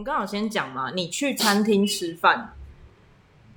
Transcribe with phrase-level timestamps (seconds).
[0.00, 2.54] 我刚好先讲嘛，你去餐厅吃饭，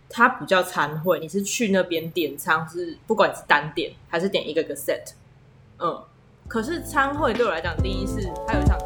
[0.10, 5.14] 它不叫餐会，你是去那边点餐，是不管是单点还是点一个个 set，
[5.80, 6.04] 嗯，
[6.50, 8.78] 可是餐会对我来讲，第一是它有一场。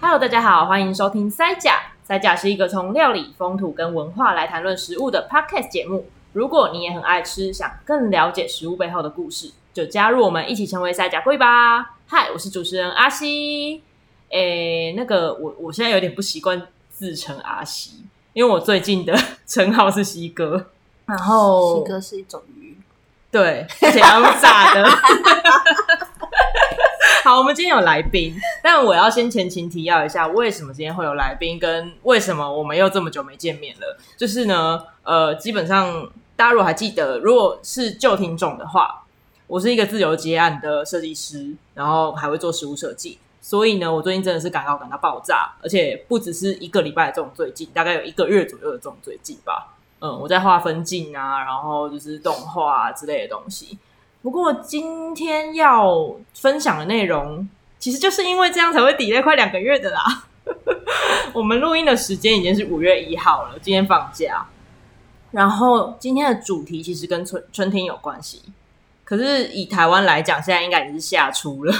[0.00, 1.87] Hello，大家好，欢迎收听塞呷。
[2.08, 6.08] 塞甲是一个从料理、风土跟文化来谈论食物的 podcast 节目。
[6.32, 11.96] 如果你也很爱吃，想更了解食物背后的故事，就加入我们一起成为塞甲贵吧！
[12.06, 13.82] 嗨，我是主持人阿西。
[14.30, 19.14] 诶，那个我我现在有点不习惯自称阿西，因为我最近的
[19.46, 20.70] 称号是西哥。
[21.04, 22.74] 然后西哥是一种鱼，
[23.30, 24.88] 对，而且要炸的。
[27.24, 33.98] 好，我们今天有来宾，但我要先前情提要一下，为什么今天会有来宾，跟为什么我们又这么久没见面了。
[34.16, 39.02] 就是呢，呃，基本上大家如果还记得，如果是旧听众的话，
[39.46, 49.74] 我是一个自由接案的设计师，然后还会做实物设计，所以呢，我最近真的是赶稿赶到爆炸，而且不只是一个礼拜的这种最近，大概有一个月左右的这种最近吧。
[50.00, 53.76] 嗯，我在画分镜啊，然后就是动画啊之类的东西。
[54.28, 57.48] 不过今天要分享的内容，
[57.78, 60.02] 其实就是因为这样才会抵赖快两个月的啦。
[61.32, 64.46] 我们录音的时间已经是五月一号了，今天放假。
[65.30, 68.42] 然后今天的主题其实跟春春天有关系，
[69.02, 71.74] 可是以台湾来讲，现在应该已经是夏初了，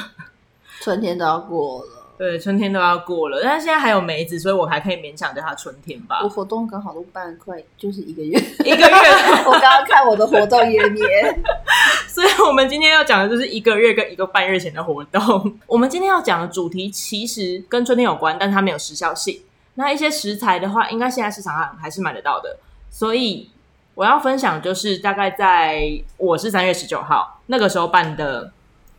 [0.81, 1.98] 春天都要过了。
[2.19, 6.19] 对，春天都要过了，但是现在还有梅子，所以我还可以勉强叫它春天吧。
[6.21, 8.87] 我活动刚好都办快，就是一个月，一个月。
[9.47, 11.43] 我刚刚看我的活动页面，
[12.11, 15.57] 所以我们今天要讲的就是一个月跟一个半月前的活动。
[15.69, 19.41] 我们今天要讲的主题其实跟春天有关，但它没有时效性。
[19.77, 22.59] 那一些食材的话，应该现在市场上还是买得到的。
[22.91, 23.49] 所以
[23.95, 28.51] 我要分享就是大概在我是三月十九号那个时候办的。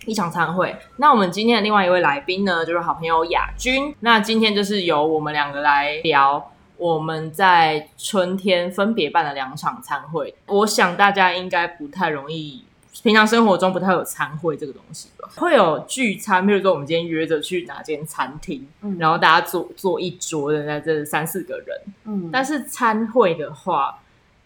[0.05, 3.93] 一场餐会，那我们今天的另外一位来宾呢，就是好朋友雅君。
[3.99, 10.33] 那今天就是由我们两个来聊我们在春天分别办了两场餐会。
[10.47, 12.63] 我想大家应该不太容易，
[13.03, 15.29] 平常生活中不太有餐会这个东西吧？
[15.35, 22.29] 会有聚餐，比如说我们今天约着去哪间餐厅，嗯，然后大家坐坐一桌的，在这三四个人，嗯。
[22.31, 23.99] 但是餐会的话，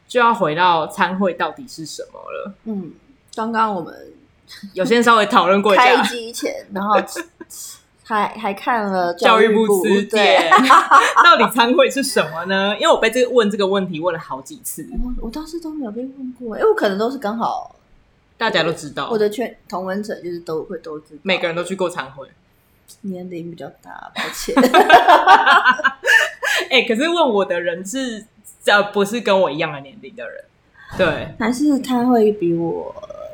[0.07, 2.53] 就要回到餐会到底是什么了。
[2.66, 2.91] 嗯，
[3.35, 3.94] 刚刚我们。
[4.73, 6.95] 有些人稍微讨论过一下，开机前，然后
[8.05, 10.51] 还还看了教育部词典，
[11.23, 12.75] 到底参会是什么呢？
[12.75, 17.75] 因为我被这个问这个问题问了好几次，我我倒是都没有被问过，因为我可能都是刚好
[18.37, 22.27] 大家都知道，我的圈同文者就是都会都知道，每个人都去过参会，
[23.01, 24.53] 年龄比较大，抱歉。
[26.69, 28.25] 哎、欸，可是问我的人是
[28.61, 30.43] 这不是跟我一样的年龄的人，
[30.97, 32.93] 对，还是他会比我。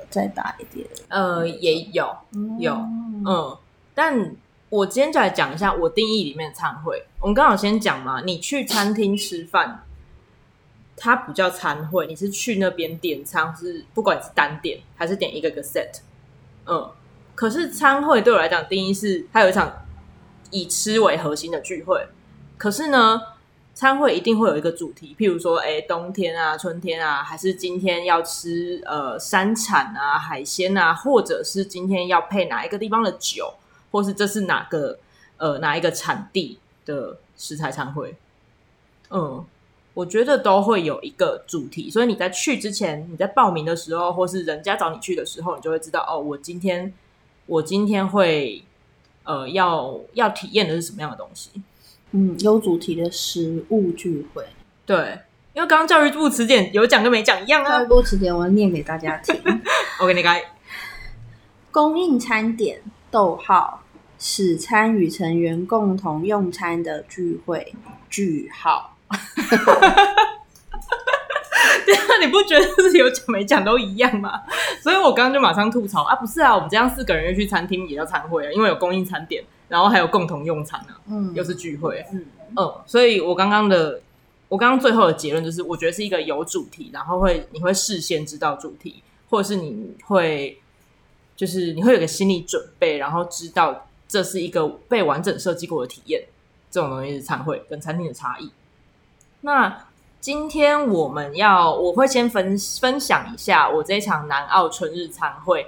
[0.10, 2.16] 再大一点，呃，也有，
[2.60, 3.58] 有，嗯，嗯，
[3.94, 4.36] 但
[4.70, 7.06] 我今天就来讲一下我定义里面的餐会。
[7.20, 9.84] 我们刚好先讲嘛，你去餐厅吃饭，
[10.98, 16.00] 它不叫餐会，你是去那边点餐，是不管是单点还是点一个个 set，
[16.66, 16.92] 嗯，
[17.36, 19.86] 可是餐会对我来讲定义是它有一场
[20.52, 22.08] 以吃为核心的聚会，
[22.58, 23.22] 可是呢。
[23.80, 33.54] 餐会一定会有一个主题，譬如说，哎，冬天啊，春天啊，还是今天要吃呃山产啊、海鲜啊，或者是今天要配哪一个地方的酒，
[33.90, 35.00] 或是这是哪个
[35.38, 38.18] 呃哪一个产地的食材餐会。
[39.12, 39.46] 嗯，
[39.94, 46.94] 我觉得都会有一个主题，所以你在去之前，你在报名的时候，或是人家找你去的时候，你就会知道哦，我今天
[47.46, 48.62] 我今天会
[49.24, 51.50] 呃要要体验的是什么样的东西。
[52.12, 54.44] 嗯，有主题的食物聚会，
[54.86, 55.20] 对，
[55.54, 57.80] 因为刚刚教育部词典有讲跟没讲一样啊。
[57.80, 59.40] 教育部词典我要念给大家听。
[60.02, 60.42] 我给你改。
[61.72, 62.82] 供应餐点，
[63.12, 63.84] 逗号，
[64.18, 67.76] 使参与成员共同用餐的聚会，
[68.10, 68.98] 句号。
[71.86, 74.42] 对啊，你不觉得是有讲没讲都一样吗？
[74.82, 79.44] 所以我刚刚就马上吐槽啊，不是啊，我们这样四个人去餐厅也叫餐会啊，因为有供应餐点。
[79.70, 82.26] 然后还有共同用餐啊，嗯，又是聚会，嗯
[82.58, 84.02] 嗯，所以我刚刚的，
[84.50, 90.60] 我刚刚最后的结论就是，我觉得是一个有主题，然后会你会事先知道主题，或者是你会
[91.36, 96.24] 就是你会有个心理准备，然后知道这是一个被完整设计过的体验，
[96.72, 98.52] 这种东西是餐会跟餐厅的差异。
[99.42, 99.86] 那
[100.20, 105.68] 今天我们要，我会先分分享一下我这一场南澳春日餐会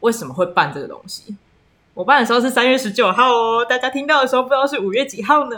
[0.00, 1.36] 为什么会办这个东西。
[1.94, 5.56] 我办的时候是三月十九号哦，大家听到的时候不知道是五月几号呢。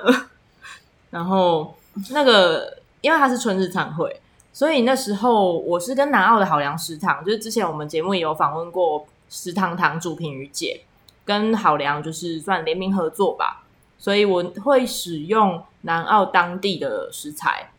[1.10, 1.76] 然后
[2.10, 4.20] 那个因为它是春日餐会，
[4.52, 10.80] 所以那时候我是跟南澳的好粮食堂，就是之前我们节目也有访问过食堂堂主品鱼姐，
[11.24, 13.62] 跟好粮就是算联名合作吧，
[13.96, 17.70] 所以我会使用南澳当地的食材，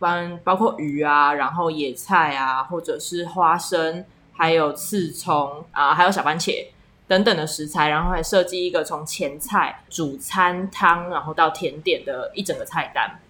[0.00, 0.08] 包
[0.42, 6.66] 包括鱼啊，然后野菜啊，或者是花生，还有刺葱啊，还有小番茄。
[7.08, 13.20] 等等的食材，然后还设计一个从前菜、主餐、汤，然后到甜点的一整个菜单。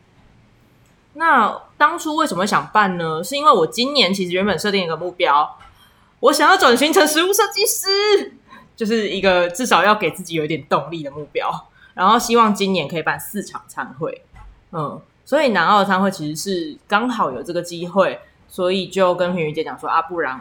[1.14, 3.22] 那当初为什么想办呢？
[3.24, 5.58] 是因为我今年其实原本设定一个目标，
[6.20, 8.34] 我想要转型成食物设计师，
[8.76, 11.50] 就是一个至少要给自己有一点动力的目标。
[11.94, 14.24] 然后希望今年可以办四场餐会，
[14.70, 20.40] 嗯，所以南澳的餐会其实是刚好有这个机会，所以就跟品瑜姐讲说啊，不然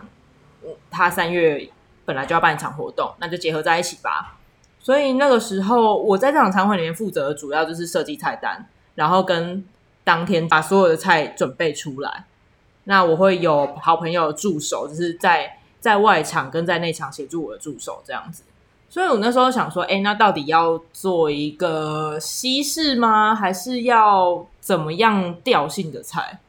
[0.91, 1.69] 他三月。
[2.05, 4.37] 本来就要办一场活动，那就结合在一起吧。
[4.79, 9.63] 所以那个时候，我在这场餐会里面负责的主要就是设计菜单，然后跟
[10.03, 12.25] 当天把所有的菜准备出来。
[12.85, 18.41] 那我会有好朋友助手，就是在在外场跟在内场协助我的助手这样子。
[18.89, 23.35] 所以我那时候想说，哎，那到底要做一个西式吗？
[23.35, 26.39] 还是要怎么样调性的菜？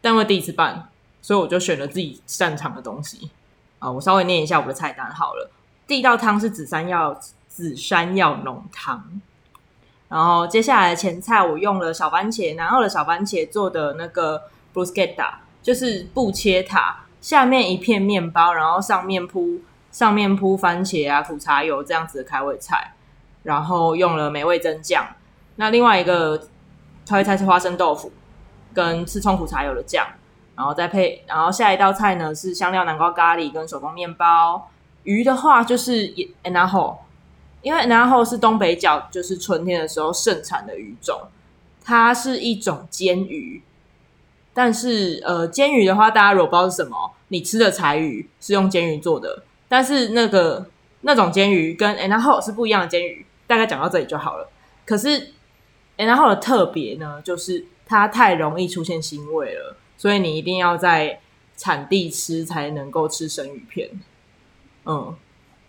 [0.00, 0.88] 但我第一次办，
[1.20, 3.30] 所以我就选了自己擅长的东西。
[3.82, 5.50] 啊，我稍微念一下我的菜单好了。
[5.88, 9.20] 第一道汤是紫山药紫山药浓汤，
[10.08, 14.40] 然后接下来的前菜我用了小番茄，南澳的小番茄做的那个
[14.72, 19.58] bruschetta，就是布切塔，下面一片面包，然后上面铺
[19.90, 22.94] 上面铺番茄啊、苦茶油这样子的开胃菜，
[23.42, 25.04] 然后用了美味噌酱。
[25.56, 26.38] 那另外一个
[27.04, 28.12] 开胃菜是花生豆腐
[28.72, 30.06] 跟刺葱苦茶油的酱。
[30.62, 34.70] 然后再配，然后下一道菜呢是香料南瓜咖喱跟手工面包。
[35.02, 36.06] 鱼的话就是
[36.44, 36.98] naho，
[37.62, 41.22] 因为 naho 是东北角，就是春天的时候盛产的鱼种，
[41.84, 43.60] 它是一种煎鱼。
[44.54, 50.64] 但是呃，煎鱼的话，大家如果不知道是什么，你吃的柴鱼是用煎鱼做的，但是那个
[51.00, 53.26] 那种煎鱼跟 naho 是不一样的煎鱼。
[53.48, 54.48] 大概讲到这里就好了。
[54.86, 55.32] 可是
[55.98, 59.76] naho 的特别呢，就是它太容易出现腥味了。
[60.02, 61.20] 所以你一定要在
[61.56, 63.88] 产地吃才能够吃生鱼片，
[64.84, 65.14] 嗯，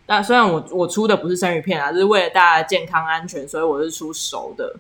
[0.07, 4.77] 但虽然我我出的不是生鱼片啊，是为了大家健康安全，所以我是出熟的。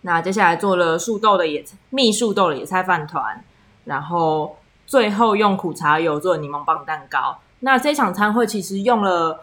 [0.00, 3.44] 那接下来做了树豆的野菜，蜜树豆的野菜饭团，
[3.84, 7.40] 然后最后用苦茶油做柠檬棒蛋糕。
[7.60, 9.40] 那这场餐会其实用了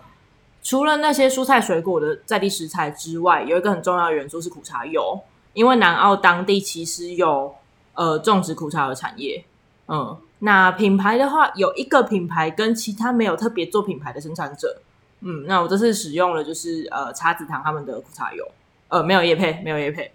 [0.64, 5.20] 除了那些蔬菜水果的在地食材之外，有一个很重要的元素是苦茶油，
[5.54, 7.54] 因为南澳当地其实有。
[8.00, 9.44] 呃，种植苦茶的产业，
[9.90, 14.82] 嗯，那品牌的话，有一个品牌跟其他没有特别做品牌的生产者，
[15.20, 18.48] 嗯，那我这次使用了就是呃茶籽堂他们的苦茶油，
[18.88, 20.14] 呃，没有业配，没有业配，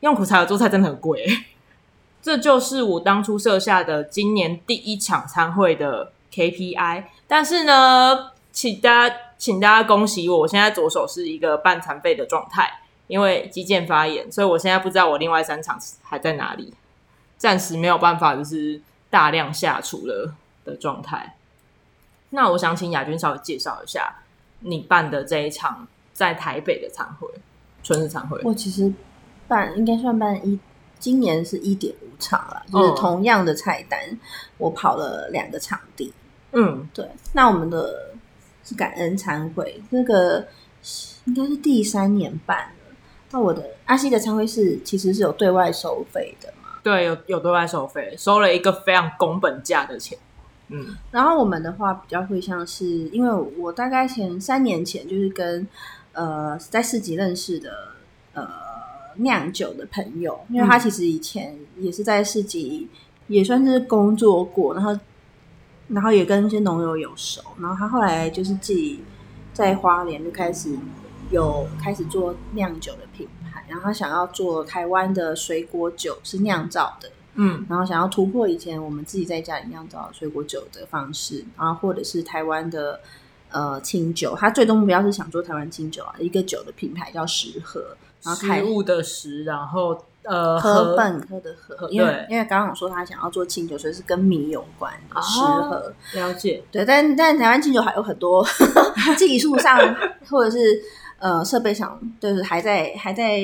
[0.00, 1.24] 用苦茶油做菜真的很贵，
[2.20, 16.74] 这就是我当初设下的今年第一场餐会的 KPI，但是呢，请大家请大家恭喜我，我现在左手是一个半残废的状态，因为肌腱发炎，所以我现在不知道我另外三场还在哪里。
[17.36, 20.34] 暂时没有办法，就是大量下厨了
[20.64, 21.36] 的状态。
[22.30, 24.22] 那我想请雅君稍微介绍一下
[24.60, 27.28] 你办的这一场在台北的餐会，
[27.82, 28.40] 春日餐会。
[28.42, 28.92] 我其实
[29.46, 30.58] 办应该算办一，
[30.98, 34.18] 今年是一点五场了，就是同样的菜单，嗯、
[34.58, 36.12] 我跑了两个场地。
[36.52, 37.08] 嗯，对。
[37.32, 38.12] 那我们的
[38.64, 40.48] 是感恩餐会，这个
[41.26, 42.96] 应该是第三年办了。
[43.30, 46.52] 那我的阿西的餐会是其实是有对外收费的。
[46.84, 50.16] 对，有有对外收费，收了一个非常工本价的钱。
[50.68, 55.66] 嗯，然后我们的话比较会像是，因为我大概前三年前就是跟
[56.12, 57.88] 呃在市集认识的
[58.34, 58.46] 呃
[59.16, 62.88] 酿酒的朋友，因为他其实以前也是在市集
[63.28, 64.98] 也算是工作过，然后
[65.88, 69.02] 然后也跟一些农友有熟，然后他后来就是自己
[69.52, 70.76] 在花莲就开始
[71.30, 73.33] 有开始做酿酒的品牌。
[73.74, 83.00] 然后他想要做台湾的水果酒，是酿造的，嗯，然后想要突破以前我们自己在家里酿造的水果酒的方式，然后或者是台湾的
[83.50, 87.84] 呃清酒，他最终目标是想做台湾清酒啊，一个酒的品牌叫食和，
[88.22, 98.46] 然后食物的食，然后呃和本科的和，因为因为刚刚我说他想要做清酒，所以是跟米有关的食禾，哦，了解，对，但但台湾清酒还有很多
[99.18, 99.76] 技术上
[100.30, 100.80] 或者是。
[101.18, 103.40] 呃，设备上就是还在还在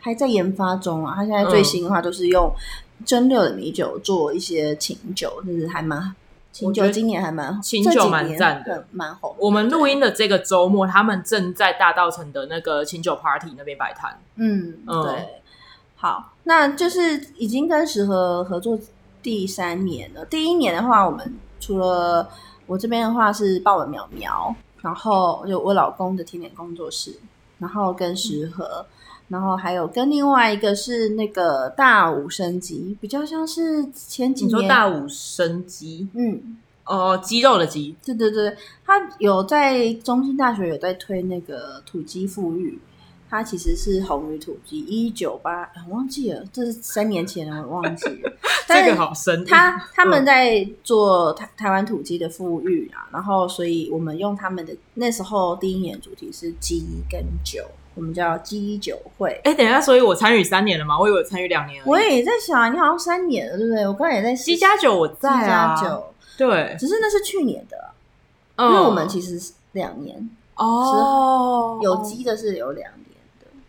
[0.00, 1.14] 还在研发中啊。
[1.16, 2.52] 他现在最新的话都是用
[3.04, 6.14] 蒸馏的米酒做一些清酒，就是还蛮
[6.52, 9.34] 清酒，今年还蛮清酒蛮赞的，蛮红。
[9.38, 14.18] 我们录音的这个周末，他们正在大道城的那个清酒 party 那边摆摊。
[14.36, 15.42] 嗯，对。
[16.00, 18.78] 好，那就是已经跟石河合作
[19.20, 20.24] 第三年了。
[20.24, 22.28] 第一年的话，我们除了
[22.66, 27.14] 我这边的话是豹纹苗苗，然后有我老公的甜点工作室，
[27.58, 28.86] 然后跟食盒。
[28.90, 28.94] 嗯
[29.28, 36.56] 然后还有跟另外一个是那个大武生鸡，比较像是前几年你说大武生鸡，嗯，
[36.86, 38.56] 哦，鸡肉的鸡，对对对，
[38.86, 42.78] 他有在中兴大学有在推那个土鸡复育，
[43.30, 48.32] 他其实是红鱼土鸡，一九八，我忘记了，这是三年前了，我忘记了，
[48.66, 49.44] 这个好深。
[49.44, 57.64] 他他们在做台台湾土鸡的富裕啊，然后所以我们用他们的那时候第一年主题是鸡跟酒。
[57.94, 59.40] 我们叫鸡酒会。
[59.42, 60.96] 哎，等一下，所以我参与三年了吗？
[60.96, 61.82] 我以为参与两年。
[61.84, 63.84] 我也在想，你好像三年了，对不对？
[63.88, 65.74] 我刚才也在鸡加酒，我在啊。
[65.74, 67.76] 鸡加酒，对，只是那是去年的，
[68.60, 71.80] 因为我们其实是两年哦。
[71.82, 72.88] 有鸡的是有两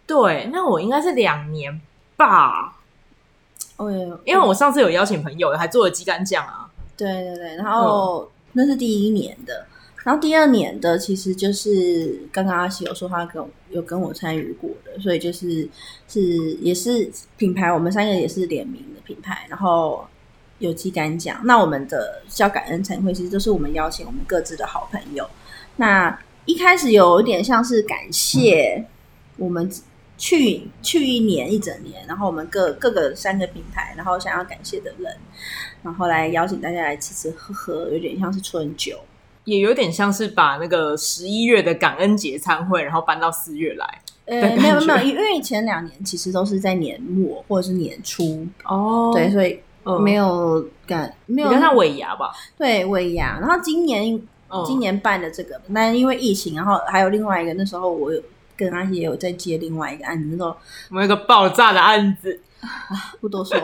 [0.10, 1.80] 对，那我应该是两年
[2.18, 2.76] 吧。
[3.78, 3.92] 哦，
[4.26, 6.68] 因为我上次有邀请朋友，还做了鸡肝酱啊。
[6.98, 9.68] 对对对，然后那是第一年的。
[10.04, 15.70] 然后第二年的其实就是刚刚阿喜有说他跟有跟我参与过的，所以就是
[16.08, 16.20] 是
[16.56, 19.46] 也是品牌，我们三个也是联名的品牌。
[19.48, 20.04] 然后
[20.58, 25.30] 有鸡肝酱，那我们的叫感恩餐会，其实都是我们邀请我们各自的好朋友。
[25.76, 28.84] 那一开始有一点像是感谢
[29.38, 29.70] 我们
[30.20, 35.12] 去去一年一整年，然后我们各各个三个平台，然后想要感谢的人，
[35.82, 39.00] 然后来邀请大家来吃吃喝喝，有点像是春酒。
[39.46, 44.02] 也有点像是把那个十一月的感恩节餐会，然后搬到四月来。
[44.30, 49.60] 呃，没有没有，因为前两年其实都是在年 末或者是年初哦，对，所以
[50.04, 52.32] 没有感，没有比较像尾牙吧？
[52.56, 53.40] 对，尾牙。
[53.40, 54.22] 然后今年、
[54.68, 58.22] 今年办的这个，那因为疫情，然后还有另外一个，那时候我有
[58.60, 60.56] 跟阿也有在接另外一个案子，那时候
[60.90, 63.58] 我们有个爆炸的案子啊，不多说。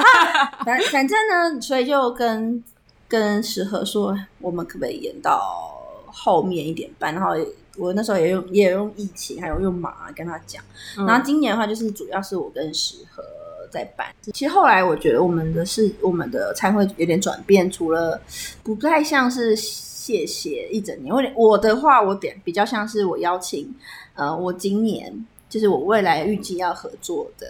[0.64, 2.62] 反反正呢，所以就跟。
[3.10, 5.40] 跟石河说，我们可不可以延到
[6.04, 7.14] 后面一点办？
[7.14, 7.30] 然后
[7.78, 10.62] 我那时候也用也有用疫情，还有用马跟他讲。
[10.98, 13.24] 嗯、然后今年的话，就是主要是我跟石河
[13.70, 14.08] 在办。
[14.34, 18.20] 其实后来我觉得我们的是我们的餐会有点转变，除了
[18.62, 21.10] 不太像是谢谢一整年。
[21.14, 23.74] 我我的话，我点比较像是我邀请，
[24.18, 27.46] 呃，我今年就是我未来预计要合作的。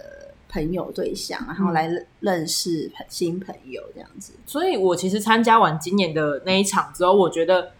[0.51, 1.87] 朋友对象，然后来
[2.21, 4.33] 认识新朋友这样子。
[4.35, 7.71] 嗯，所以我其实参加完今年的那一场之后，我觉得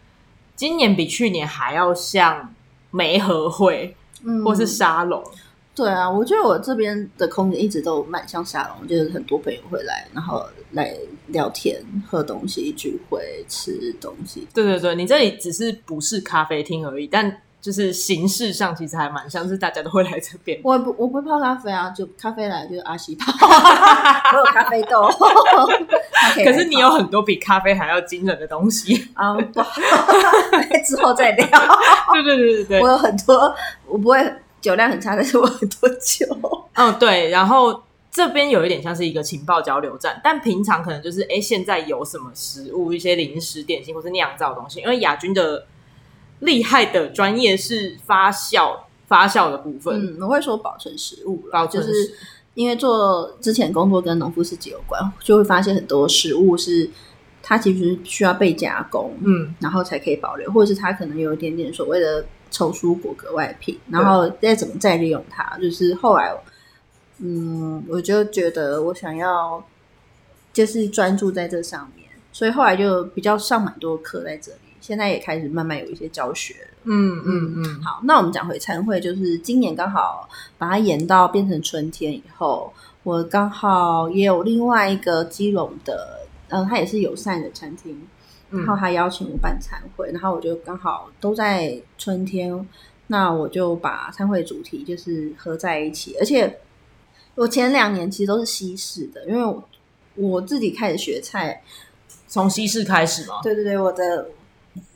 [0.55, 2.53] 今年比去年还要像
[2.91, 5.19] 梅和会，嗯，或是沙龙。
[5.73, 10.95] 对啊，我觉得我这边的空间一直都蛮像沙龙，就是很多朋友会来，然后来
[11.29, 14.47] 聊天、喝东西、聚会、吃东西。
[14.53, 17.41] 对对对，你这里只是不是咖啡厅而已，但。
[17.61, 20.59] 就是形式上其实还蛮像是大家都会来这边。
[20.63, 23.31] 我不我不会泡咖啡啊，就咖啡来就是阿西泡。
[24.33, 25.09] 我有咖啡豆。
[26.35, 29.33] 可是你有很多比咖啡还要惊人的东西啊！
[29.33, 29.61] 不，
[30.85, 31.45] 之后再聊。
[32.13, 33.53] 对对对对对，我有很多，
[33.87, 36.25] 我不会酒量很差，但是我很多酒。
[36.75, 37.29] 嗯，对。
[37.29, 45.65] 然后这边有一点像是一个情报交流站，但平常可能就是哎，现在有什么食物、一些零食、点心或是酿造的东西，因为亚军的。
[46.39, 48.77] 厉害的专业是发酵
[49.07, 52.13] 发酵的部分，嗯，我会说保存食物，保存就是
[52.53, 56.89] 因为做之前工作跟农夫市集有关，就会发现很多食物是
[57.41, 66.31] 它其实需要被加工，嗯，然后才可以保留，或者是它可能有一点点所谓的丑蔬果格外品，然后再怎么再利用它，就是后来，
[67.17, 69.63] 嗯，我就觉得我想要
[70.53, 74.68] 就是专注在这上面，所以后来就比较上蛮多课在这里。
[74.81, 77.81] 现在也开始慢慢有一些教学，嗯嗯嗯。
[77.81, 87.99] 好，那我们讲回餐会，就是今年刚好把它延到变成春天以后，我刚好也有另外一个基隆的，嗯、呃，他也是友善的餐厅，
[88.49, 92.67] 然后他邀请我办餐会，然后我就刚好都在春天，
[93.07, 96.59] 那我就把餐会主题就是合在一起，而且
[97.35, 99.63] 我前两年其实都是西式的，因为我，
[100.15, 101.61] 我自己开始学菜，
[102.27, 103.39] 从西式开始吗？
[103.43, 104.29] 对对对，我的。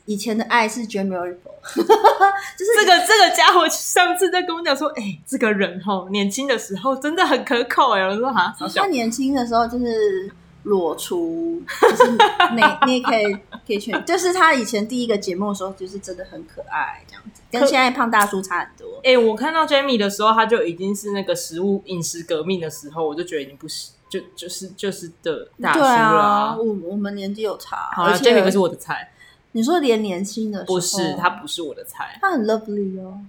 [0.06, 1.36] 以前的爱是 Jamie Oliver，
[1.74, 8.02] 就是这个这个家伙上次在跟我讲说，哎、欸，这个人哦，年轻的时候真的很可口哎。
[8.02, 10.30] 我说哈，他年轻的时候就是
[10.64, 12.10] 裸出， 就是
[12.54, 13.32] 你你也可以
[13.66, 18.86] 可以去，就是他以前第一个节目的时候，就是真的很可爱这样子，跟现在胖大叔差很多。
[18.98, 25.86] 哎、欸，我看到 Jamie 的时候，他就已经是那个食物饮食革命的时候，我就觉得已经不是就就是就是的大叔了。
[25.86, 29.10] 啊、我我们年纪有差，好了，Jamie 不是我的菜。
[29.56, 32.18] 你说连年轻的时候不是，他不是我的菜。
[32.20, 33.20] 他很 lovely 哦。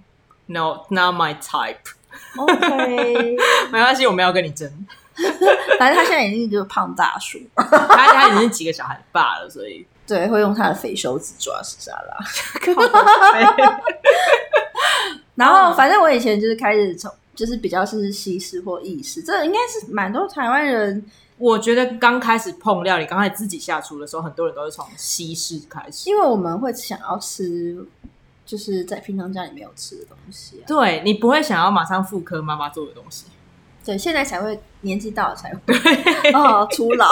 [0.46, 1.76] No, not my type。
[2.36, 3.36] OK，
[3.70, 4.68] 没关系，我没有跟你争。
[5.78, 12.16] 反正他现在已经就是胖大叔，他他已经是几个小孩的爸了，所以 对，会用他的肥手指抓沙拉。
[15.36, 21.04] 然后，反正我以前就是开始从，就是比较是西式或意式，这应该是蛮多台湾人。
[21.38, 27.86] 我觉得刚开始碰料理，刚开始自己下厨的时候，很多人都是从西式开始，因为我们会想要吃，
[28.46, 30.66] 就是在平常家里没有吃的东西、啊。
[30.66, 33.26] 对，你不会想要马上复刻妈妈做的东西。
[33.84, 35.60] 对，现在才会年纪大了才会
[36.32, 37.10] 哦，初老。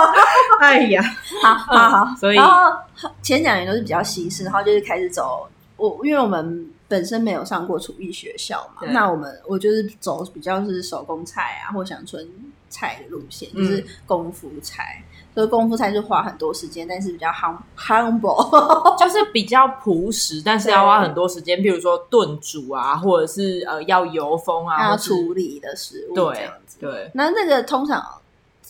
[0.60, 1.02] 哎呀，
[1.42, 2.76] 好好好，所以然后
[3.22, 6.70] 前两年都是比较西式，然后就是开始走我，因为我们。
[6.92, 12.28] 本身没有上过厨艺学校嘛，那我们我就是走比较是手工菜啊或乡村
[12.68, 15.02] 菜的路线，嗯、就是功夫菜。
[15.34, 26.76] 所以功夫菜就花很多时间，但是比较 hum humble， 就是比较朴实，但是要花很多时间，比如说炖煮啊，或者是呃要油封啊，要处理的食物，对这样子。
[26.78, 28.06] 对，那那个通常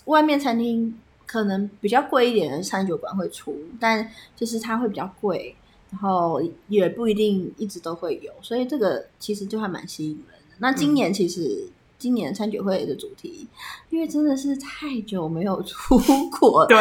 [0.04, 5.56] 外面餐厅可能比较贵一点的餐酒馆会出，但就是它会比较贵。
[5.92, 10.56] 然后也不一定一直都会有，所以这个其实就还蛮吸引人的。
[10.58, 13.46] 那今年其实、嗯、今年参酒会的主题，
[13.90, 15.96] 因为真的是太久没有出
[16.40, 16.76] 国，对、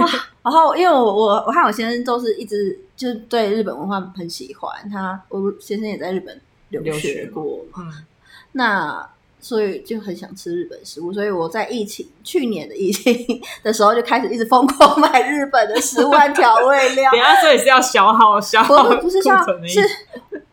[0.00, 0.08] 啊。
[0.42, 6.40] 然后因为我我我和我先生都是一直就对日本文化很喜欢，他我先生也在日本
[6.70, 8.04] 留学过嘛，嗯、
[8.52, 9.10] 那。
[9.44, 13.14] 所以就很想吃日本食物，所以我在疫情去年的疫情
[13.62, 17.10] 的时候就开始一直疯狂买日本的食物和调味料。
[17.12, 19.82] 等下这也是要消耗消耗，不是消耗，是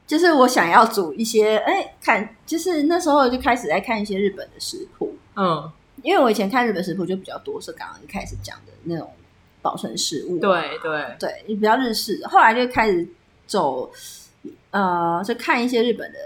[0.05, 5.15] 就是我想要煮一些，哎、欸，看，就是那时候就开始在看一些日本的食谱。
[5.37, 5.71] 嗯，
[6.03, 9.09] 因为我以前看日本食谱就比较多是刚刚一开始讲的那种
[9.61, 12.27] 保存食物，对对对，比较日式的。
[12.27, 13.07] 后来就开始
[13.47, 13.89] 走，
[14.71, 16.19] 呃，就看一些日本的。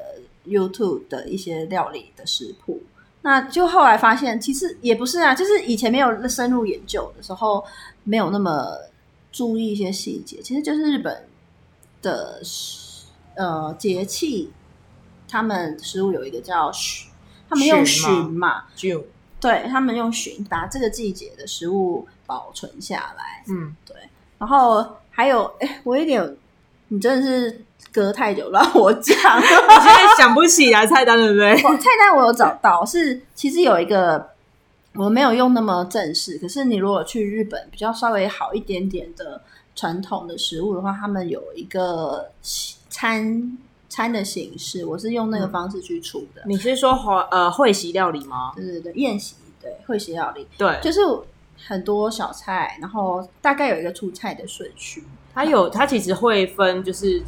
[0.45, 2.81] YouTube 的一些料理的食谱，
[3.21, 7.63] 那就后来发现，其实也不是啊，就是以前没有深入研究的时候，
[8.03, 8.77] 没有那么
[9.31, 10.41] 注意一些细节。
[10.41, 11.27] 其实就是日本
[12.01, 12.41] 的
[13.35, 14.51] 呃节气，
[15.27, 17.09] 他们食物有一个叫旬，
[17.49, 19.05] 他们用旬嘛，就
[19.39, 23.43] 对，他们用旬把这个季节的食物保存下来。
[23.47, 23.95] 嗯，对。
[24.37, 26.37] 然后还有，哎，我有点，
[26.87, 27.61] 你真的是。
[27.95, 31.55] 隔太久让我讲， 我现在想不起来菜单，对不对？
[31.79, 34.31] 菜单我有找到，是其实有一个
[34.95, 36.37] 我没有用那么正式。
[36.37, 39.41] 可是你如果去日本比较稍微好一点点的
[39.77, 42.29] 传统的食物的话，他们有一个
[42.89, 46.41] 餐餐的形式，我是用那个方式去出的。
[46.45, 48.51] 你是说华呃会席料理吗？
[48.57, 50.99] 对对对，宴席对会席料理，对，就是
[51.65, 55.05] 很多小菜，然后大概有一个出菜的顺序。
[55.33, 57.23] 它有，它其实会分就是。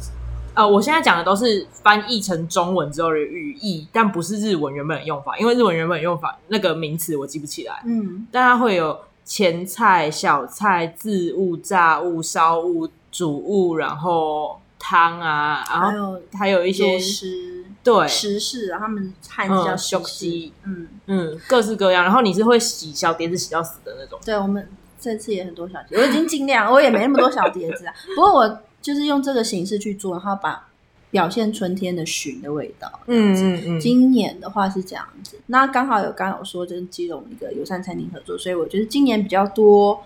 [0.58, 7.80] 呃，我现在讲的都是翻译成中文之后的语义，但不是日文原本的用法，因为日文原本用法那个名词我记不起来。
[7.86, 22.02] 嗯，但它会有前菜、小菜、渍物、炸物、烧物、煮物，然后汤啊，然后还有还有一些食对食事，他们汉字叫食事，嗯嗯，各式各样。
[22.02, 24.18] 然后你是会洗小碟子洗到死的那种。
[24.24, 24.68] 对，我们
[24.98, 27.94] 这次也很多小碟，我已经尽量，我也没那么多小碟子啊。
[28.16, 28.58] 不过我。
[28.88, 30.66] 就是用这个形式去做，然后把
[31.10, 32.90] 表现春天的旬的味道。
[33.06, 33.78] 嗯嗯嗯。
[33.80, 40.02] 今年的话是这样子，那刚好有刚有说就是基隆一个友善餐厅合作，所以我觉得今年比较多。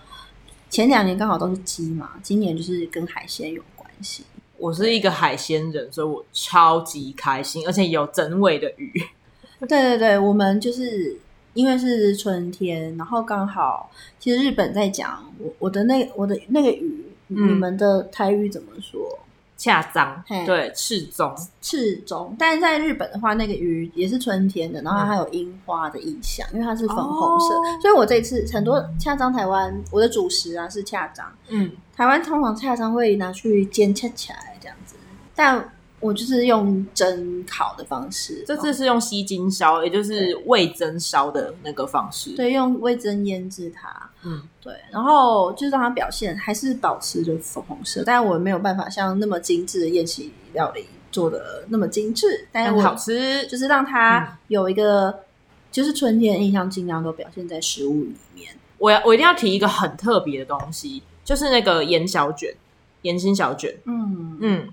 [0.68, 4.24] 前两年刚好都是鸡嘛，今年就是跟海鲜有关系。
[4.58, 8.92] 我是一个海鲜人，所以我超级开心，而且有整尾的鱼。
[9.68, 11.16] 对对对，我们就是
[11.54, 17.06] 因为是春天，然后刚好其实日本在讲我我的那我的那个鱼。
[17.34, 19.18] 你们的台语怎么说？
[19.56, 22.34] 恰章，对，赤中，赤中。
[22.38, 27.54] 但是在日本的话，那个鱼也是春天的，然后还有樱花的意象，因为它是粉红色。
[27.54, 31.26] 哦、所以我这次很多恰章台湾，我的主食啊是恰章。
[31.48, 34.96] 嗯，台湾通常恰章会拿去煎切起来这样子，
[35.34, 35.72] 但。
[36.02, 42.32] 我就是用蒸烤的方式，这次是用西京烧，也就是味增烧的那个方式。
[42.34, 44.10] 对，用味增腌制它。
[44.24, 55.20] 嗯，对，然后就是让它表现还是保持着粉红色，但我没有办法像那么精致的宴席料理做的那么精致，但是好吃，就是让它有一个
[55.70, 58.54] 就是春天的印象，尽量都表现在食物里面。
[58.78, 62.54] 我要我一定要提一个很特别的东西，就是那个盐小卷，
[63.02, 63.74] 盐心小卷。
[63.84, 64.38] 嗯嗯。
[64.40, 64.68] 嗯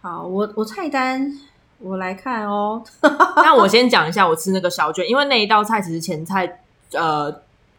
[0.00, 1.32] 好，我我菜单
[1.78, 2.84] 我来看哦。
[3.36, 6.60] 那我先讲一下我吃那个小卷，因为那一道菜其实前菜
[6.92, 7.34] 呃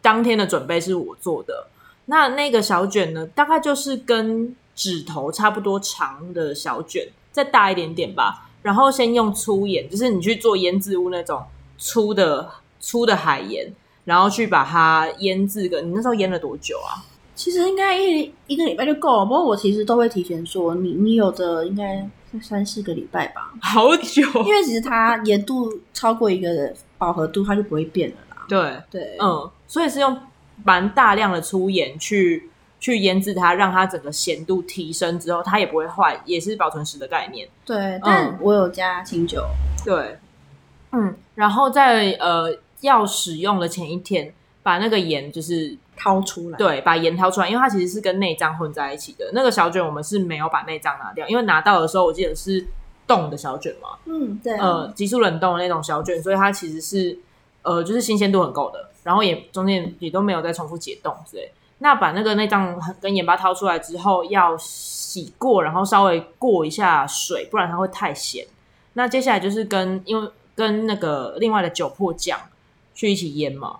[0.06, 1.66] 当天的准备是我做的。
[2.04, 8.48] 那那个小卷呢，大概就是跟指头差不多长的小卷，再大一点点吧。
[8.62, 11.42] 然后先用粗盐，就是你去做腌制物那种
[11.76, 15.80] 粗的粗的海盐，然后去把它腌制个。
[15.80, 17.02] 你那时候腌了多久啊？
[17.34, 22.08] 其实应该一一个礼拜就够了，不过我其实都会提前说，你你有的应该
[22.40, 28.46] 三四个礼拜吧， 好久，因为其实它盐度超过一个饱和度，它就不会变了啦。
[28.48, 30.18] 对对，嗯，所以是用
[30.64, 32.50] 蛮大量的粗盐去
[32.80, 37.48] 去腌制它，让它整个咸度提升之后，它也不会坏，也是保存食的概念。
[37.64, 39.44] 对，但我有加清酒。
[39.84, 40.18] 对，
[40.92, 45.76] 嗯，然后在呃要使用的前一天，把那个盐就是。
[45.98, 49.30] 掏出来，对，把盐掏出来，因为它其实是跟内脏混在一起的。
[49.32, 52.66] 那个小卷我们是没有把内脏拿掉，因为拿到的时候我记得是
[53.06, 57.18] 冻的小卷嘛，嗯，对、啊，呃，急速冷冻的那种小卷，所以它其实是
[57.62, 61.48] 呃，就是新鲜度很够的，然后也中间也都没有再重复解冻之类。
[61.78, 68.44] 那把那个内脏跟盐巴掏出来之后，要洗过，然后稍微过一下水，不然它会太咸。
[68.94, 72.40] 那接下来就是跟因为跟那个另外的酒粕酱
[72.94, 73.78] 去一起腌嘛。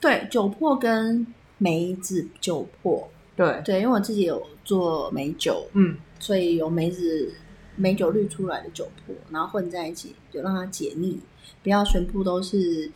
[0.00, 1.26] 对，酒粕跟
[1.58, 7.34] 梅子酒粕，对对，因为我自己有做梅酒，嗯，所以有梅子
[7.74, 11.18] 梅酒滤出来的酒粕，然后混在一起，就让它解腻，
[11.62, 12.90] 不要全部都是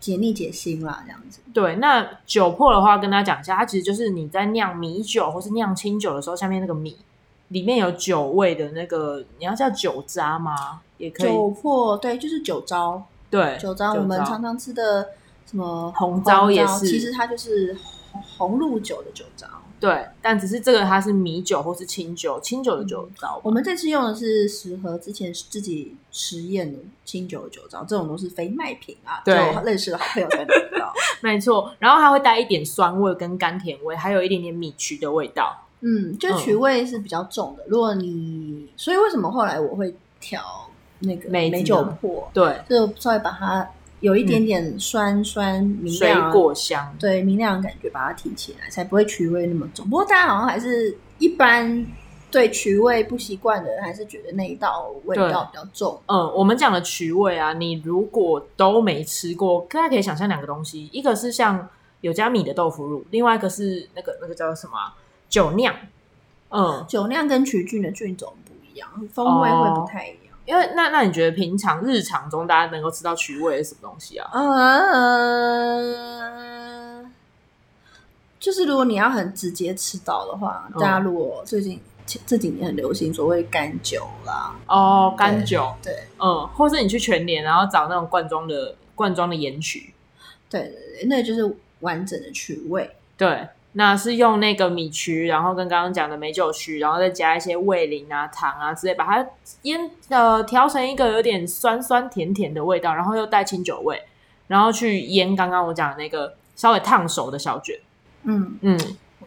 [0.00, 1.40] 解腻解腥啦，这样子。
[1.52, 6.96] 对，那酒粕的话，跟大家讲一下，它其实就是你在酿米酒或是酿清酒的时候，下面那个米
[7.48, 10.80] 里面有酒味的那个，你要叫酒渣吗？
[10.98, 11.28] 也可以。
[11.28, 15.08] 酒粕，对，就是酒糟，对，酒糟，我们常常吃的。
[15.50, 17.74] 什么红糟也是，其实它就是
[18.36, 19.46] 红露酒的酒糟。
[19.80, 23.36] 对，但只是这个它是米酒或是清酒，清酒的酒糟。
[23.38, 23.40] 嗯。
[23.44, 29.22] 我们这次用的是十盒之前自己实验的清酒的酒糟，这种都是非卖品啊。
[29.24, 30.92] 对，认识的好朋友才能知道。
[31.22, 35.66] 没错，然后它会带一点酸味跟甘甜味，还有一点点米曲的味道。
[35.80, 37.62] 嗯，就曲味是比较重的。
[37.64, 40.42] 嗯、如果你，所以为什么后来我会调
[41.00, 42.24] 那个梅酒粕？
[42.32, 43.68] 对，就稍微把它。
[44.00, 49.88] 有一点点酸酸明亮，水果香，对明亮的感觉，把它提起来，才不会曲味那么重。
[49.88, 51.86] 不过大家好像还是一般
[52.30, 56.00] 对曲味不习惯的人，还是觉得那一道味道比较重。
[56.06, 61.68] 嗯，我们讲的曲味啊，你如果都没吃过，大家可以想象两个东西，一个是像
[62.00, 64.74] 有加米的豆腐乳，另外一个是那个那个叫什么
[65.28, 65.74] 酒酿。
[66.50, 70.27] 嗯，酒酿跟曲菌的菌种不一样，风味会不太一样。
[70.48, 74.30] 哦因为那那你觉得平常日常中大家能够吃到曲味是什么东西啊？
[74.32, 75.84] 呃，
[78.40, 81.78] 就是如果你要很直接吃到的话，嗯、大家如果最近
[82.24, 89.92] 这几年很流行所谓干酒啦，哦，干酒，对，嗯，或是你去全联然后找那种罐装的罐装的盐曲，
[90.48, 93.46] 对对对，那就是完整的曲味，对。
[93.78, 99.24] 那是用那个米曲，然后跟刚刚讲的梅酒曲，然后再加一些味淋啊、糖啊之类，把它
[99.62, 104.02] 腌呃调成一个有点酸酸甜甜的味道，然后又带清酒味，
[104.48, 107.78] 然后去腌刚刚我讲的那个稍微烫熟的小卷。
[108.24, 108.76] 嗯嗯，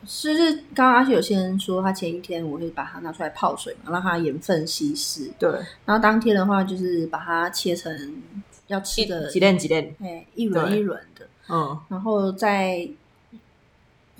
[0.05, 5.31] 是是，刚刚阿雪有些人说他前一天我会把它拿出来泡水嘛，让它盐分稀释。
[5.39, 5.49] 对，
[5.85, 8.21] 然后当天的话就是把它切成
[8.67, 12.85] 要吃的几片几片，哎，一轮一轮的，嗯，然后再。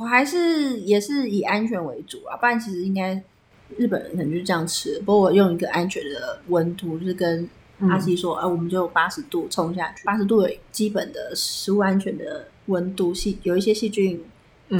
[0.01, 3.13] 我还是也是以安全为主啊，不然其实应该
[3.77, 4.99] 日本人可能就是这样吃。
[5.01, 7.47] 不过我用一个安全的温度，就是跟
[7.81, 14.19] 阿西说，啊，我们就八十度冲下去，八十度有基本的食物安全的温度，细有一些细菌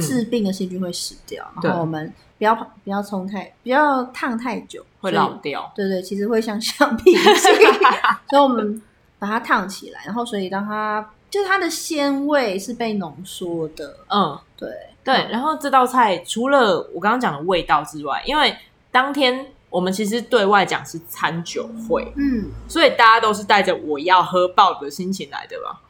[0.00, 1.48] 致病的细菌会死掉。
[1.58, 5.72] 嗯、然后我们不要不要冲太，不要烫太久，会老掉。
[5.76, 7.22] 对对，其实会像橡皮筋，
[8.28, 8.82] 所以我们
[9.20, 13.96] 把它烫起来，然后所以当它就是它的鲜味是被浓缩的。
[14.08, 14.68] 嗯，对。
[15.04, 18.56] 对，然后这道菜除了我刚刚讲的味道之外，因为
[18.92, 25.80] 当天我们其实对外讲是餐酒会，嗯，所以大家都是带着我要喝爆的心情来的吧？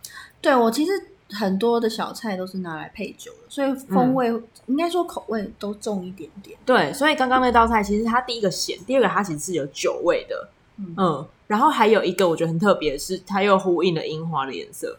[0.40, 0.92] 对，我其实
[1.28, 6.58] 很多的小菜都是拿来配酒的，所以风味、嗯、应该说口味都重一点点。
[6.64, 14.98] 对，所以刚刚那道菜其实它第一个咸，第二个它其实是有酒味的，嗯，嗯，然后还有一个我觉得很特别的是，它又呼应了樱花的颜色。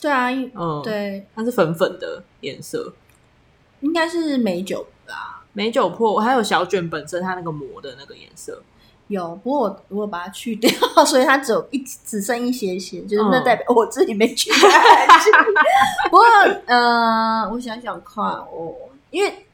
[0.00, 2.92] 对啊，嗯，对，它是粉粉的颜色。
[3.80, 8.62] 应该是美酒吧，美酒粕，还有小卷本身它那个膜的那个颜色
[9.08, 10.70] 有，不过我如果把它去掉，
[11.04, 14.58] 所以它只有一只剩一些些，就是那代表我自己没去掉。
[16.10, 16.24] 不过，
[16.66, 19.46] 呃，我想想看，我因为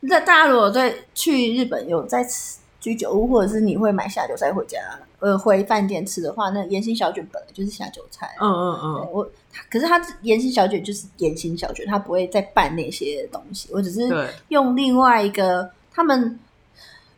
[0.00, 4.78] 那大家如果在去日本有在吃居酒屋，或者是你会买下酒菜回家，
[5.18, 8.34] 呃，回饭店吃的话，那盐心小卷本来就是下酒菜。
[8.40, 9.28] 嗯嗯嗯，我。
[9.70, 13.70] 可是它盐心小卷就是盐心小卷，它不会再拌那些东西。
[13.72, 14.06] 我只是
[14.48, 16.38] 用另外一个他们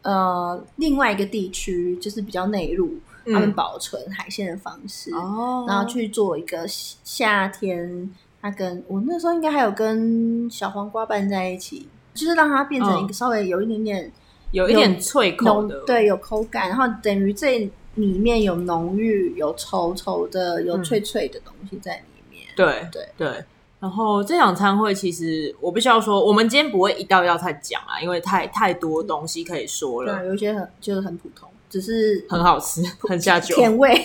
[0.03, 8.09] 呃另外一个地区，就是比较内陆，他们保存海鲜的方式，哦，然后去做一个夏天，
[8.41, 14.13] 它跟我那时候应该还有跟小黄瓜拌在一起，就是让它变成一个稍微有一点点
[14.53, 23.29] 有，有一点脆口的，对，有口感，然后等于这里面有浓郁、有稠稠的、有脆脆的东西在里面，对对对。
[23.29, 23.45] 对
[23.81, 30.19] 然后这场餐会其实我必须要说，我们今天不会一道一道菜讲啊，因为太太多东西可以说了。
[30.19, 34.05] 对，有一些很就是很普通，只是很好吃， 很下酒，甜味。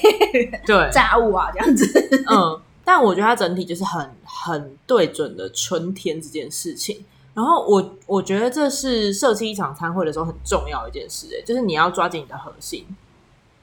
[0.64, 2.24] 对， 炸物啊这样子。
[2.30, 7.04] 嗯，但我觉得它整体就是很很对准的春天这件事情。
[7.34, 12.86] 然后我我觉得这是设计一场餐会的时候很重要的一件事，哎，就是你要抓紧你的核心。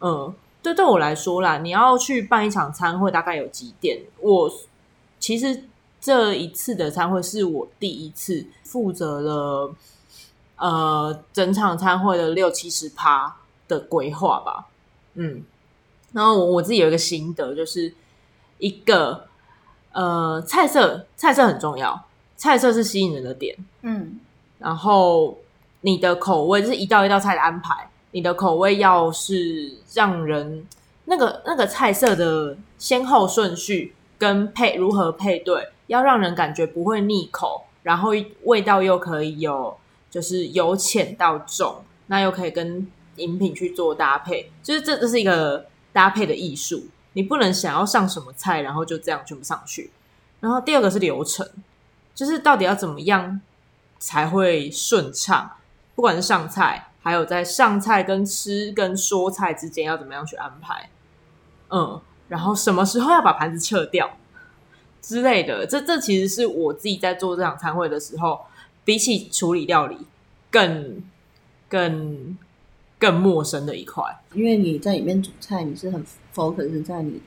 [0.01, 4.01] 嗯，对，对我来说啦，你要去办一场餐会，大概有几点。
[4.21, 4.51] 我
[5.19, 5.65] 其实。
[6.03, 9.75] 这一次的餐会是我第一次负责了，
[10.57, 13.37] 呃，整场餐会的六七十趴
[13.69, 14.67] 的规划吧。
[15.13, 15.45] 嗯，
[16.13, 17.93] 然后我我自己有一个心得，就是
[18.57, 19.27] 一个
[19.93, 22.07] 呃，菜色，菜色很重要，
[22.39, 23.55] 菜色是吸引人的点。
[23.83, 24.19] 嗯，
[24.59, 25.37] 然后
[25.83, 30.67] 你的口味就是一道一道菜的安排，你的口味要是让人
[31.05, 35.69] 那个那个菜色的先后顺序跟配如何配对。
[35.87, 38.11] 要让人感觉不会腻口，然后
[38.45, 39.77] 味道又可以有，
[40.09, 46.85] 就是由浅到重，那又可以跟饮品去做搭配，就是这这是一个搭配的艺术。
[47.15, 49.91] 你不能想要上什么菜，然后就这样全部上去。
[50.39, 51.45] 然后第二个是流程，
[52.15, 53.41] 就是到底要怎么样
[53.99, 55.57] 才会顺畅，
[55.97, 60.89] 不管是上菜，还有在上菜跟吃跟说菜之间要怎么样去安排。
[61.71, 64.17] 嗯，然后什么时候要把盘子撤掉？
[65.03, 68.39] 之类的，这这其实是我自己在做这场餐会的时候，
[68.85, 69.97] 比起处理料理
[70.51, 71.03] 更
[71.71, 72.37] 更
[72.99, 74.05] 更陌生的一块。
[74.35, 77.19] 因为你在里面煮菜，你是很 focus 在你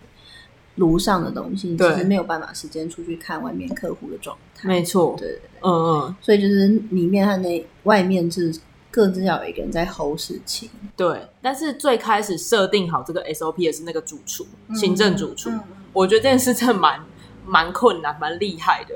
[0.76, 4.68] 炉上的东西，你其实没有办法时间出去看外面客户的状态。
[4.68, 8.54] 没错，对，嗯嗯，所以就是里面和那外面是
[8.94, 10.70] 各自要有一个人在 hold 事情。
[10.96, 15.60] 对，但是最开始设定好这个 SOP 的是那个主厨，嗯、行政主厨、嗯。
[15.92, 17.04] 我觉得这件事真的蛮。
[17.46, 18.96] 蛮困难，蛮厉害的。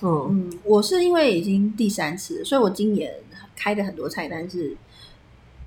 [0.00, 3.12] 嗯嗯，我是因为已经第三次，所以我今年
[3.54, 4.74] 开的很多菜单是，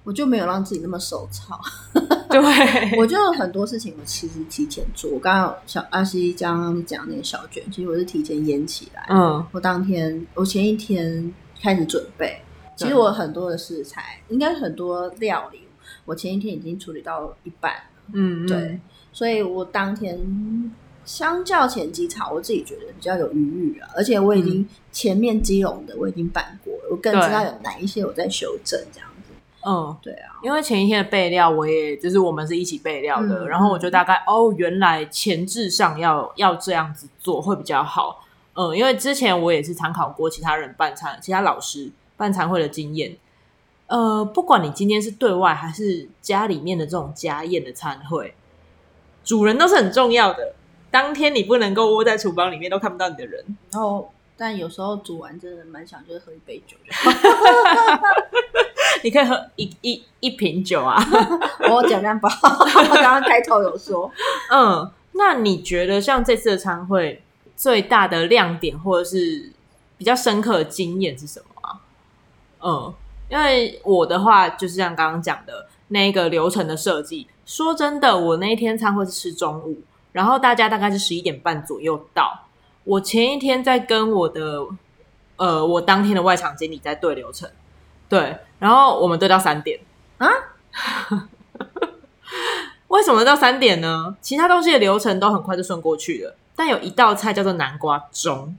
[0.04, 1.62] 我就没有让自己那么手操。
[2.28, 2.40] 对，
[2.98, 5.12] 我就很多事情我其实提前做。
[5.12, 9.06] 我刚刚小阿西刚刚讲那个小卷，其实我是提前腌起来。
[9.12, 12.42] 嗯，我当天我前一天开始准备。
[12.82, 15.62] 其实我很多的食材，应该很多料理，
[16.06, 17.82] 我前一天已经处理到一半了。
[18.14, 18.80] 嗯，对，
[19.12, 20.72] 所以我当天。
[21.04, 29.34] 相较前几场，我自己觉得比较有余裕啊，而且我已经前面基隆的我已经办过了，我更知道有哪一些我在修正这样子。
[29.68, 38.24] 嗯，对啊，因为前一天的备料，我也就是我们是一起备料的，嗯、然后我就大概哦，原来前置上要要这样子做会比较好。
[38.54, 41.90] 嗯，因为之前我也是参考过其他人办餐、其他老师
[42.22, 43.18] 办餐会的经验。
[43.88, 48.36] 呃，不管你今天是对外还是家里面的这种家宴的餐会，
[49.24, 50.54] 主人都是很重要的。
[50.92, 53.44] 当天你不能够窝在厨房里面，都看不到你的人。
[53.72, 56.78] 然后，但有时候煮完真的蛮想，就是喝一杯酒。
[59.04, 60.96] 你可以喝一一一瓶酒啊！
[61.72, 62.30] 我讲两包。
[62.44, 64.12] 我刚刚开头有说，
[64.52, 67.22] 嗯，那你觉得像这次的餐会
[67.58, 69.52] 最大的亮点，或者是
[69.98, 71.51] 比较深刻的经验是什么啊？
[72.64, 72.94] 嗯，
[73.30, 77.28] 因为我的话就是像刚刚讲的那个流程的设计。
[77.46, 79.82] 说真的，我那一天餐会是吃中午。
[80.12, 82.46] 然后大家大概是十一点半左右到。
[82.84, 84.66] 我前一天在跟我的
[85.38, 87.50] 呃，我当天的外场经理在对流程，
[88.10, 89.80] 对，然后我们对到三点
[90.18, 90.28] 啊？
[92.90, 94.18] 为什么到三点呢？
[94.20, 98.50] 其他东西的流程都很快就顺过去了，但有一道菜叫做南瓜盅。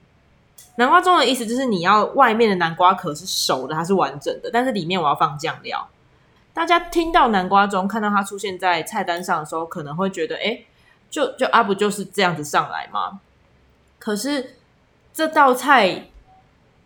[0.77, 5.89] 南瓜盅的意思就是你要外面的南瓜壳是熟的，它是完整的，但是里面我要放酱料。
[6.55, 10.65] 大家听到南瓜盅，看到它出现在菜单上的时候，可能会觉得，哎。
[11.13, 13.21] 就就啊，不就是这样子上来吗？
[13.99, 14.55] 可是
[15.13, 16.09] 这道菜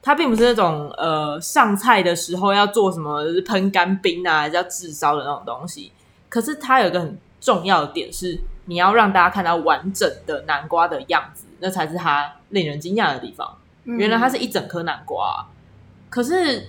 [0.03, 5.93] 它并不是那种呃上菜的时候要做什么喷干冰啊，还是要炙烧的那种东西。
[6.29, 13.57] 可是它有个很重要的点是，你要让大家看到完整的南瓜的样子，那才是它令人惊讶的地方。
[13.87, 15.47] 原来它是一整颗南瓜，
[16.11, 16.69] 可是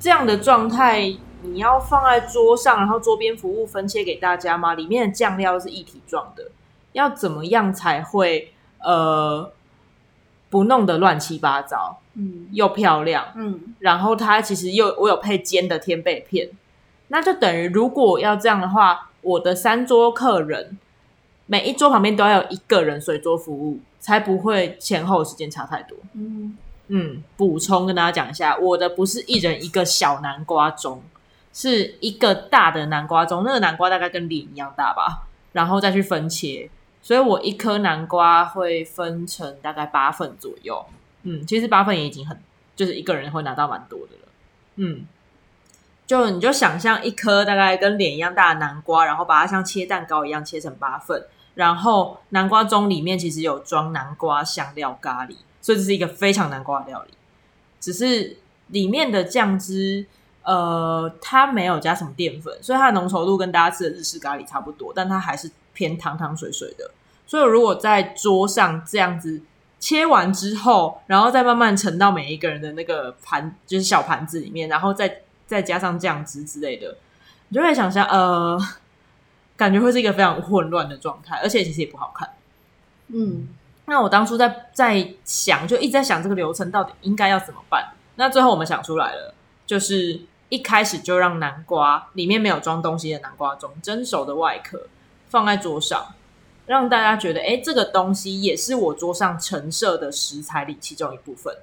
[0.00, 1.16] 这样的状态。
[1.42, 4.74] 你要放在桌上，然后桌边服务分切给大家吗？
[4.74, 6.50] 里面的酱料是一体状的，
[6.92, 9.52] 要怎么样才会呃
[10.50, 12.00] 不弄得乱七八糟？
[12.14, 16.48] 嗯，又漂亮，嗯，然后它其实又我有配煎的天贝片，
[17.08, 20.76] 那就等于如果要这样的话，我的三桌客人
[21.46, 25.96] 每一桌旁边都要有一个人随桌服务，才不会前后时间差太多。
[26.12, 26.56] 嗯
[26.88, 30.98] 嗯，补充跟大家讲一下，我的不是一人一个小南瓜盅，
[31.52, 36.70] 是一个大的南瓜盅，那个南瓜大概跟脸一样大吧，然后再去分切。
[37.02, 40.84] 所以我一颗南瓜会分成大概八份左右，
[41.22, 42.36] 嗯，其实八份也已经很，
[42.74, 44.28] 就是一个人会拿到蛮多的了，
[44.74, 45.06] 嗯，
[46.04, 51.26] 就你就想象一颗大概跟脸一样大的南瓜，然后把它像切蛋糕一样切成八份，
[51.56, 57.10] 然后南瓜盅里面其实有装南瓜香料咖喱，所以这是一个非常南瓜的料理，
[57.80, 58.36] 只是
[58.68, 60.06] 里面的酱汁，
[60.42, 66.90] 呃，它没有加什么淀粉，所以它的浓稠度跟大家吃的日式咖喱差不多，但它还是偏汤汤水水的。
[67.26, 69.40] 所以，如果在桌上这样子
[69.80, 76.96] 切完之后，然后再慢慢盛到每一个人的那个盘，就是小盘子里面，然后再再加上酱汁之类的，
[77.48, 78.58] 你就会想象，呃，
[79.56, 82.30] 感觉会是一个非常混乱的状态，而且其实也不好看。
[83.08, 83.48] 嗯，
[83.86, 87.92] 那我当初在在想，就一直在想这个流程到底应该要怎么办。
[88.16, 89.34] 那最后我们想出来了，
[89.66, 94.86] 就是一开始就让南瓜里面没有装东西的南瓜中蒸熟的外壳
[95.28, 96.14] 放在桌上。
[96.66, 101.56] 让大家觉得，哎，这个东西也是我桌上陈设的食材里其中一部分。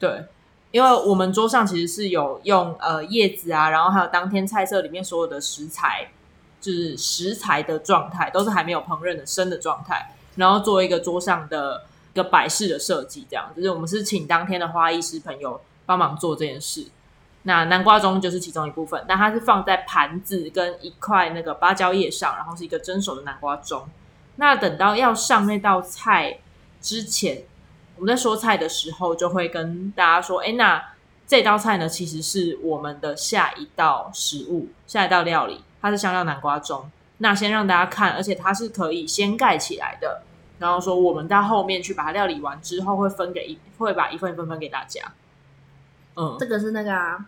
[0.00, 0.24] 对，
[0.72, 6.10] 因为我们桌上其实是有用呃叶子啊，然后还有当天菜色里面所有的食材，
[6.60, 16.86] 就是食材的状态都是还没有烹饪的生的状态，然后做一个桌上的一个摆饰的设计，这样就是我们是请当天的花艺师朋友帮忙做这件事。
[17.42, 23.84] 那南瓜盅就是其中一部分，但它是放在盘子跟一块那个芭蕉叶上，然后是一个蒸熟的南瓜盅。
[24.36, 26.40] 那等到要上那道菜
[26.82, 27.44] 之前，
[27.96, 30.92] 我们在说菜的时候，就会跟大家说：“哎，那
[31.26, 36.82] 这道菜呢，其实是我们的下一道食物，下一道料理，它是香料南瓜盅。
[37.18, 40.22] 那先让大家看，而且它是可以先盖起来的。
[40.58, 45.02] 然后说，我们到后面去把它料理完之后，会分给一，会把一份一份分给大家。
[46.16, 47.26] 嗯，这个是那个啊，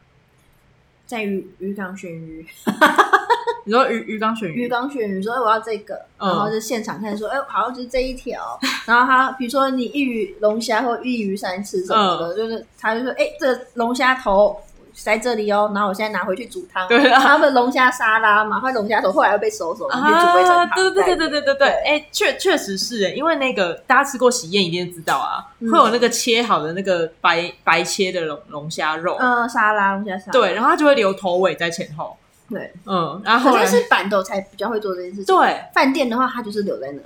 [1.07, 2.47] 在鱼鱼缸选鱼。
[3.67, 5.95] 你说鱼鱼缸选鱼，鱼缸选鱼说：“哎，我要这个。
[6.19, 14.59] 嗯”然后就现场看说：“哎，好像就是这一条。”然后他比如说你一鱼龙虾或一鱼三吃什么的，嗯、就是他就说：“哎，这个龙虾头
[15.03, 16.87] 在这里哦。”然后我现在拿回去煮汤。
[16.89, 20.71] 对啊，他们龙虾沙拉嘛，或龙虾头后来又被收走，然后煮回成汤。
[20.77, 32.17] 对对对对对对对，哎，确确实是哎，因为那个大家吃过喜宴一定知道啊，会有那个切好的那个白白切的龙龙虾肉，嗯，沙拉龙虾沙拉，对，然后它就会留头尾在前后。
[32.49, 35.27] 对，嗯，然后可能是板豆才比较会做这件事情。
[35.27, 37.01] 对，饭店的话，它就是留在那。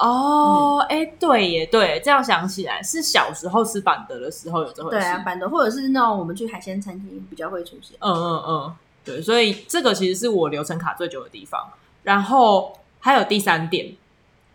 [0.00, 4.96] 哦，哎、嗯，对耶，对，这样想起来是小时候吃板德的时候有这回事。
[4.96, 7.96] 对啊，板德或者是那种我们去海鲜餐厅比较会出现。
[8.00, 11.62] 嗯嗯嗯，对，所以这个其实是我流程卡最久的地方。
[12.02, 13.94] 然后还有第三点，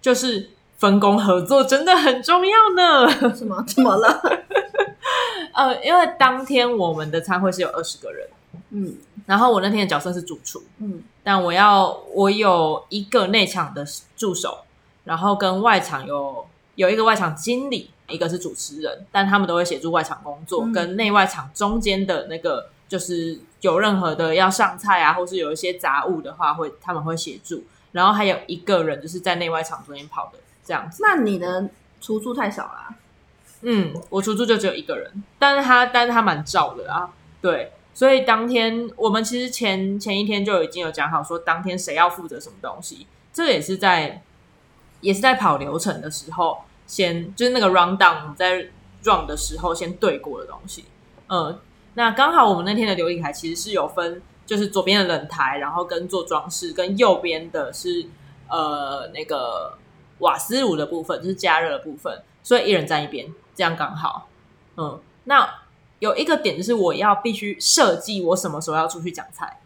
[0.01, 3.11] 就是分工合作真的很重要呢。
[3.35, 3.63] 什么？
[3.67, 4.21] 怎么了？
[5.53, 8.27] 呃，因为当天我们的餐会是有二十个人。
[8.71, 8.97] 嗯。
[9.27, 13.83] 然后我那天的角色是主厨，嗯，但我要我有一个内场的
[14.15, 14.59] 助手，
[15.05, 27.63] 然后跟外场有有一个外场经理，一个是主持人，但他们都会协助外场工作，嗯、跟内外场中间的那个就是有任何的要上菜啊，或是有一些杂物的话，会他们会协助，
[27.93, 31.01] 然后还有一个人就是在内外场中间跑的这样子。
[31.01, 31.69] 那你的
[32.01, 32.89] 出租太少了啊？
[33.61, 37.09] 嗯，我出租就只有一个人，但是他但是他蛮照的啊，
[37.41, 37.71] 对。
[37.93, 43.07] 所以当天我们其实前前一天就已经有讲好，说当天谁要负责什么东西。
[43.31, 44.21] 这个也是在
[45.05, 48.67] 也是在跑流程的时候，先就是那个 round down 在
[49.03, 50.85] run 的时候先对过的东西。
[51.29, 51.59] 嗯，
[51.93, 58.07] 那刚好我们那天的流理台其实是有分，就是左边的冷台，然后跟做装饰，跟右边的是
[58.49, 59.77] 呃那个
[60.19, 64.27] 瓦斯炉的部分，就是加热的部分，所以一人站一边，这样刚好。
[64.77, 65.47] 嗯，那。
[65.99, 69.61] 有一个点就是我要必须设计我什么时候要出去讲菜，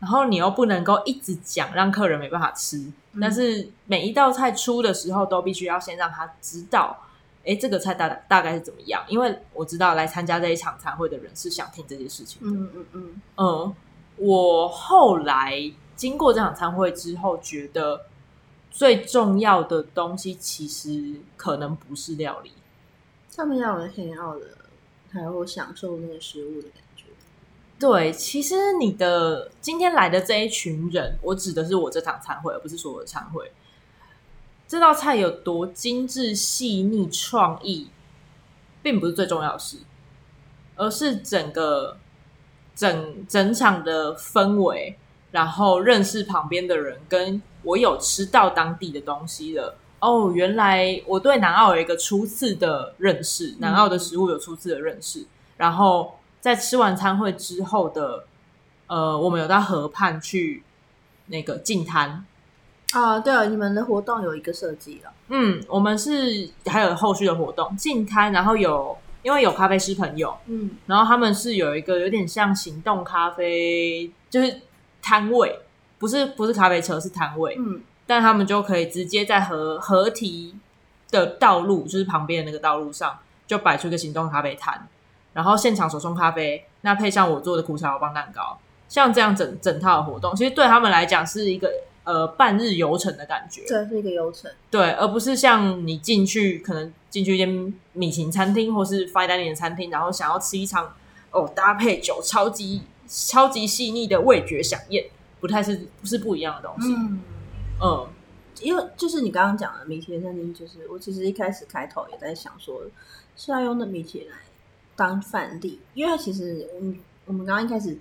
[0.00, 2.78] 然后你又不能够一直讲让客人没办法吃，
[3.12, 6.96] 嗯、但是每一道菜出的时候都必须要先让他知道，
[7.44, 12.58] 哎，这个菜大大概是怎么样，因为我知道来参加这一场餐会的人是想听这件事情的。
[12.58, 13.74] 嗯嗯嗯嗯，
[14.16, 18.02] 我后来经过这场餐会之后，觉得
[18.70, 22.52] 最重要的东西其实可能不是料理，
[23.34, 24.42] 他们要的很要的。
[25.10, 26.87] 还会享受那个食物的感觉。
[27.78, 33.52] 对，其实你的今天来的这一群人，我指的是我这场餐会，而不是所有的餐会。
[34.66, 37.88] 这道菜有多精致、细腻、创意，
[38.82, 39.78] 并不是最重要的事，
[40.76, 41.96] 而是整个
[42.74, 44.98] 整整场的氛围，
[45.30, 49.78] 然后认识旁边的人，跟我有吃到当地的东西了。
[50.00, 55.20] 哦，原来我对南澳有一个初次的认识，南澳的食物有初次的认识。
[55.20, 55.26] 嗯、
[55.56, 58.24] 然后在吃完餐会之后的，
[58.86, 60.62] 呃，我们有到河畔去
[61.26, 62.24] 那个进滩。
[62.92, 65.12] 啊，对了，你们的活动有一个设计了。
[65.28, 74.62] 嗯，我们是还有后续的活动，进滩，然后有因为有咖啡师朋友，嗯，然后他们是有一个有点像行动咖啡，就是
[75.02, 75.60] 摊位，
[75.98, 77.82] 不是不是咖啡车，是摊位，嗯。
[78.06, 80.54] 但他们就可以直接在河河堤
[81.10, 84.88] 的道路，就是旁边的那个道路上，就摆出一个行动咖啡摊，
[85.32, 88.58] 然后现场手冲咖啡，那配上我做的苦蕎邦蛋糕，
[88.88, 91.70] 像这样整整套的活动，其实对他们来讲是一个
[92.04, 100.94] 呃半日游程的感觉，对是一个游程，对，而不是像你进去可能进去一间米其林餐厅或是 fine dining 的餐厅，然后想要吃一场
[101.30, 105.04] 哦搭配酒超级超级细腻的味觉饗宴，
[105.40, 106.92] 不太是不是不一样的东西。
[106.92, 107.20] 嗯。
[107.80, 108.08] 嗯，
[108.60, 112.80] 因为就是你刚刚讲的米其林餐厅，就是我其实一开始开头也在想说，
[113.36, 114.34] 是要用的米其林来
[114.98, 117.96] 当范例，因为其实我们我们刚刚一开始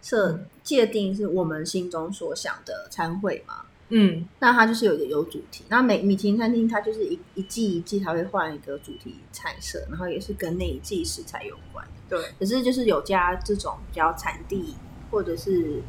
[0.00, 14.76] 设界定是我们心中所想的餐会嘛，嗯，那它就是有一个有主题，那每米其林餐厅它就是一一季一季它会换一个主题菜色，然后也是跟那一季食材有关，对，可是就是有加这种比较产地
[15.10, 15.82] 或者是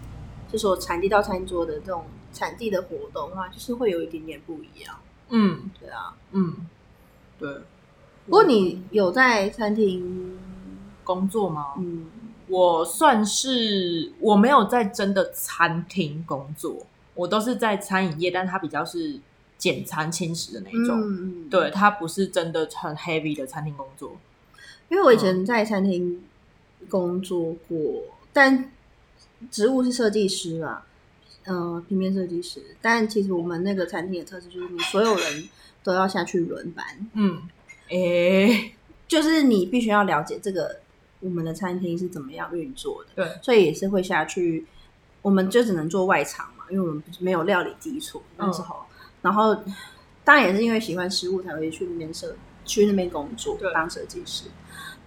[0.51, 2.03] 就说产地到餐桌的这种。
[2.33, 4.97] 产地的活动的话，就是会有一点点不一样。
[5.27, 6.65] 嗯，对啊，嗯，
[7.37, 7.57] 对。
[8.25, 10.37] 不过你有在餐厅
[11.03, 11.73] 工作吗？
[11.77, 12.05] 嗯，
[12.47, 19.19] 我算是我没有在真的餐厅工作，我都是在餐饮业，但它比较是
[19.57, 20.99] 简餐轻食的那一种。
[21.01, 24.15] 嗯，对，它不是真的很 heavy 的餐厅工作。
[24.89, 26.23] 因为我以前在餐厅
[26.89, 28.71] 工作过，嗯、但
[29.49, 30.85] 职务是设计师啊。
[31.43, 35.49] 呃，平面设计师，但其实我们那个餐厅的特色就是，你所有人
[35.83, 36.85] 都要下去轮班。
[37.13, 37.41] 嗯，
[37.91, 38.75] 诶、欸，
[39.07, 40.79] 就是你必须要了解这个
[41.19, 43.09] 我们的餐厅是怎么样运作的。
[43.23, 44.65] 对，所以也是会下去，
[45.21, 48.75] 我们就只能做外场嘛，因为我们没有料理基础那时候。
[48.77, 48.87] 嗯、
[49.21, 49.55] 然后，
[50.23, 52.35] 当然也是因为喜欢食物才会去那边设，
[52.65, 54.45] 去那边工作当设计师。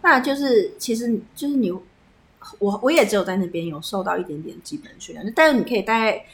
[0.03, 1.73] 那就是，其实就是你。
[2.59, 6.27] 我我也只有在那边有受到一点点基本训练，但是你可以大概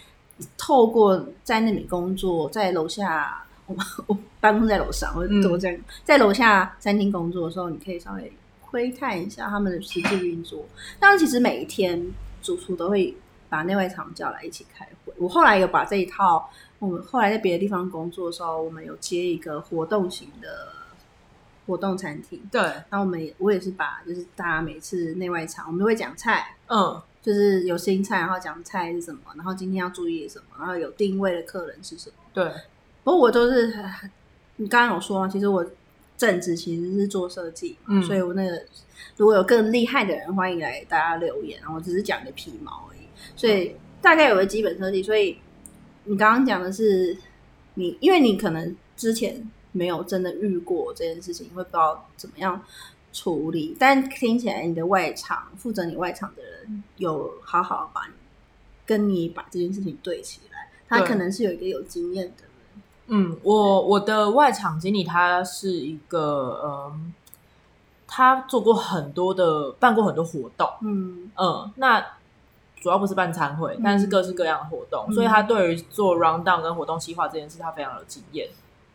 [0.58, 10.64] 透过在那里工作，在楼下，我 我办公在楼上，我都这样，嗯、在楼下餐厅工作的时候，你可以稍微窥探一下他们的实际运作。
[10.98, 12.04] 当然，其实每一天
[12.42, 13.14] 主厨都会
[13.48, 15.12] 把内外场叫来一起开会。
[15.16, 20.68] 我后来有把这一套，我们后来在别的地方工作的时候，我们有接一个活动型的。
[21.66, 32.50] 活动餐厅对，然后我们也我也是把就是大家每次内外场，我们都会讲菜，嗯，就是有新菜，然后讲菜是什么，然后今天要注意什么，然后有定位的客人是什么，对。
[33.10, 33.74] 不过我都是
[34.56, 35.66] 你刚刚有说，其实我
[36.16, 38.62] 正职其实是做设计，嗯，所以我那个
[39.16, 43.00] 如果有更厉害的人，欢迎来大家留言，然后我只是讲个皮毛而已，
[43.34, 45.02] 所以大概有个基本设计。
[45.02, 45.36] 所以
[46.04, 47.18] 你刚刚讲的是
[47.74, 49.44] 你，因为你可能之前。
[49.72, 52.60] 没有真的遇过这件事情，会不知道怎么样
[53.12, 53.76] 处理。
[53.78, 58.12] 但听起来你的外场负责你外场的人有好好把你
[58.84, 62.49] 跟你把这件事情对起来，他可能是有一个有经验的人。
[63.10, 67.12] 嗯，我我的外场经理他是一个嗯，
[68.06, 72.00] 他做过很多的办过很多活动，嗯嗯，那
[72.80, 78.48] 主要不是办餐会，但是各式各样的活动，嗯、所以他对于做 round down 跟活动计划这件事，他非常有经验。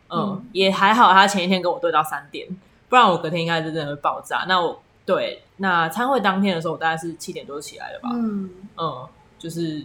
[0.08, 2.48] 嗯，也还好，他前一天跟我对到三点，
[2.88, 4.44] 不然我隔天应该就真的会爆炸。
[4.48, 8.08] 那我对那餐会当天的时候，我大概是七点多起来的吧？
[8.12, 9.06] 嗯嗯，
[9.38, 9.84] 就是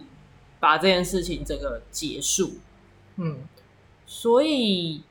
[0.58, 2.52] 把这件事情整个结束。
[3.16, 3.36] 嗯，
[4.12, 5.02] 所以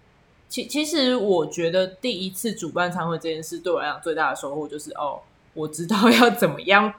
[0.48, 5.20] 其其实我觉得第一次主办餐会这件事对我来讲最大的收获就是哦，
[5.54, 6.94] 我知道要怎么样，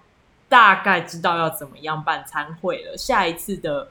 [0.48, 2.96] 大概知道要怎么样办餐会了。
[2.96, 3.88] 下一次的。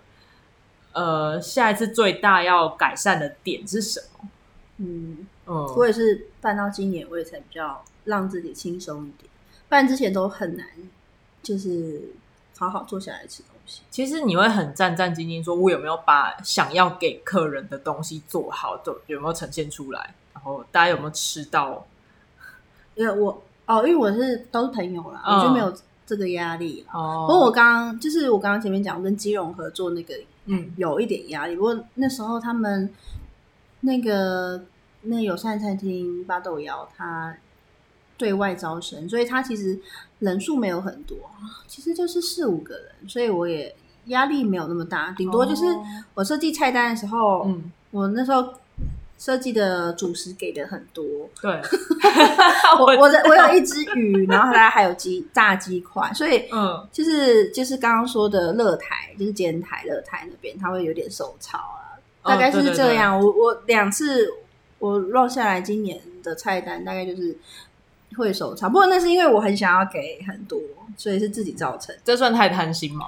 [0.94, 4.30] 呃，下一次最大要改善的点是什么？
[4.76, 9.32] 嗯嗯，我也是办到今年，我也才比较让自己轻松一点。
[9.70, 10.68] 办之前都很难，
[11.42, 12.12] 就是
[12.58, 13.82] 好好坐下来吃东西。
[13.90, 21.86] 其实你会很战战兢兢，说我有没有把想要给客人的东西做好，就有没有呈现出来，然后大家有没有吃到？
[22.96, 25.74] 因为我哦，因为我是都是朋友啦，嗯、我就没有
[26.06, 27.26] 这个压力哦。
[27.28, 30.14] 不过我刚刚就是我刚刚前面讲，我跟基隆合作那个。
[30.46, 31.56] 嗯，有一点压力。
[31.56, 32.92] 不过那时候他们
[33.82, 34.60] 那个
[35.04, 37.38] 那友善餐厅八豆窑，他
[38.18, 39.80] 对外招生，所以他其实
[40.22, 41.18] 人数没有很多，
[41.68, 42.86] 其实就是四五个人。
[43.08, 45.64] 所以我也压力没有那么大，顶多就是
[46.14, 48.54] 我设计菜单的时候，嗯，我那时候
[49.18, 51.04] 设计的主食给的很多，
[51.42, 51.60] 对，
[52.80, 63.20] 我我的我有一只鱼，然后后来还有鸡炸鸡块，所以嗯，就是就是刚刚说的乐台，就是煎台乐台那边，它会有点手抄啊，大概是这样。
[63.20, 64.32] 我我两次
[64.78, 67.36] 我落下来，今年的菜单大概就是。
[68.18, 70.60] 会手操，不过那是因为我很想要给很多，
[70.98, 71.96] 所以是自己造成。
[72.04, 73.08] 这算太贪心吗？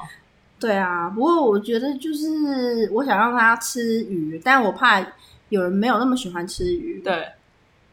[0.60, 5.06] 对啊，不过我觉得就是我想让他吃鱼，但我怕
[5.50, 7.28] 有人没有那么喜欢吃鱼，对，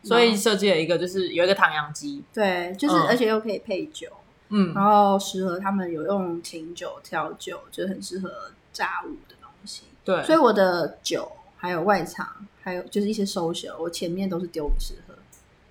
[0.05, 4.07] 所以设计了一个就是有一个唐扬鸡，对，就是而且又可以配酒，
[4.51, 8.31] 嗯，然后适合他们有用清酒调酒，就很适合
[8.73, 9.83] 炸物的东西。
[10.05, 12.27] 对，所以我的酒还有外场，
[12.63, 15.10] 还有就是一些 social，我前面都是丢不适合。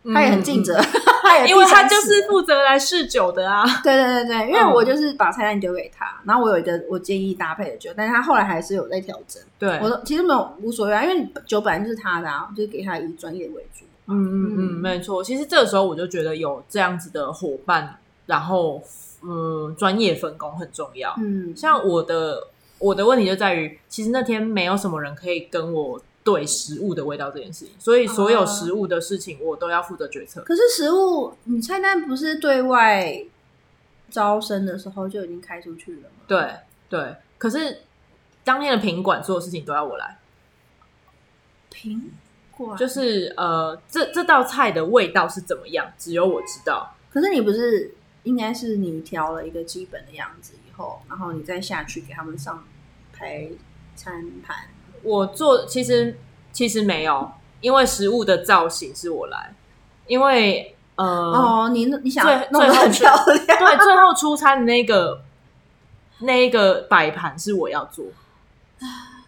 [0.05, 3.65] 他也很尽责，嗯、 因为他就是负责来试酒的啊。
[3.83, 9.43] 对对对对，因为我就是把菜单丢给他，然后我有一个我建议搭配的酒，但是他后来还是有在调整。
[9.59, 13.83] 对，我都其实没有无所谓啊，因为酒本来就是他的，啊，就是给他以专业为主。
[14.07, 15.21] 嗯嗯嗯，没错。
[15.21, 18.81] 其实这个时候我就觉得有这样子的伙伴，然后
[19.21, 21.13] 嗯，专业分工很重要。
[21.19, 22.47] 嗯，像我的
[22.79, 26.01] 我的问题就在于，其实那天没有什么人可以跟我。
[26.23, 30.41] 对食物的味道这件事情，所以所有食物的事情我都要负责决策。
[30.41, 33.25] 可是食物，你菜单不是对外
[34.09, 36.15] 招生的时候就已经开出去了吗？
[36.27, 36.55] 对
[36.89, 37.81] 对，可是
[38.43, 40.17] 当天的品管所有事情都要我来。
[41.69, 42.11] 品
[42.51, 46.95] 管就是呃，这这道菜的味道是怎么样，只有我知道。
[47.11, 52.63] 可是你不是应该是你调了一个基本的样子以后，然后你再下去给他们上
[53.13, 53.47] 排
[53.95, 54.67] 餐盘。
[55.03, 56.17] 我做其实
[56.51, 57.31] 其实没有，
[57.61, 59.53] 因为食物的造型是我来，
[60.07, 65.21] 因为呃哦，你你想最弄得很漂亮，对，最后出餐的那个
[66.19, 68.05] 那一个摆盘是我要做，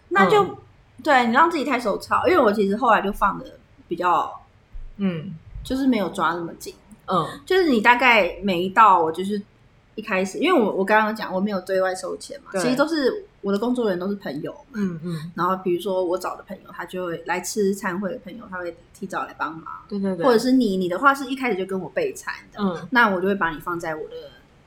[0.08, 0.56] 那就、嗯、
[1.02, 3.46] 对你让自己太手糙，因为我其实后来就放的
[3.88, 4.40] 比较
[4.96, 6.74] 嗯，就是没有抓那么紧，
[7.06, 9.40] 嗯，就是你大概每一道我就是
[9.94, 13.26] 一开始，因为我我刚刚讲我没有对外收钱嘛，其实都是。
[13.42, 24.14] 我的工作人员都是朋友，嗯嗯，然后比如说我找的朋友，他就会来吃餐会的朋友，他会提早来帮忙，对对对，或者是你，你的话是一开始就跟我备餐的，嗯，那我就会把你放在我的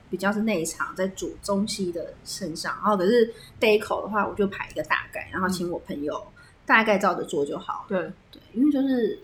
[0.10, 6.22] 比较是内场，在煮中西的身上，然后可是 day 口的话，我就排一个大概，然后请我朋友
[6.66, 8.12] 大概照着做就好，对。
[8.30, 9.18] 对，因为就是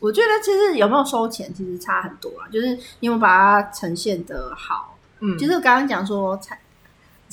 [0.00, 2.68] 我觉得其实有没有收钱其实差很多啊，就是
[3.00, 6.58] 你有没有把它呈现的好，嗯，就是我刚刚讲说餐。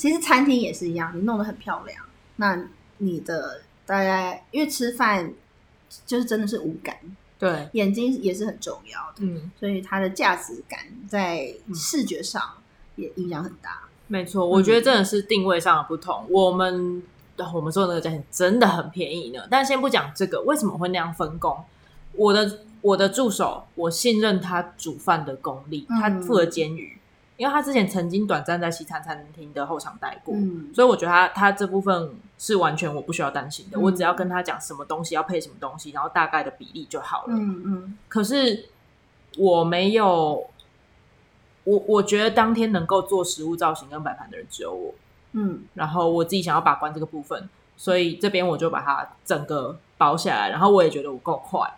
[0.02, 2.60] 其实餐厅也是一样，你弄得很漂亮，那
[2.98, 5.32] 你的大概因为吃饭
[6.04, 6.96] 就是真的是无感，
[7.38, 12.42] 对，眼睛也是很重要的，嗯，所以它的价值感在视觉上
[12.96, 13.82] 也影响很大。
[14.08, 16.24] 没错，我觉得真的是定位上的不同。
[16.26, 17.00] 嗯、我们
[17.54, 21.56] 我们做的那个价钱真的很便宜呢，但先不讲这个，为什么会那样分工？
[22.14, 26.94] 我的我的助手，我信任他煮饭的功力，他负责煎鱼。
[26.96, 26.98] 嗯
[27.42, 33.76] 因为他之前曾经短暂在西餐餐厅的后场待过，嗯、所以我觉得他他这部分是完全我不需要担心的。
[33.76, 37.34] 嗯、我只要跟他讲什么东西要配什么东西，然后大概的比例就好了。
[37.34, 37.98] 嗯嗯。
[38.06, 38.68] 可是
[39.38, 40.48] 我没有，
[41.64, 44.94] 我我觉得当天能够做食物造型跟摆盘的人只有我。
[45.32, 45.64] 嗯。
[45.74, 50.50] 然后我自己想要把关这个部分，所以这边我就把它整个包下来。
[50.50, 51.68] 然后我也觉得我够快。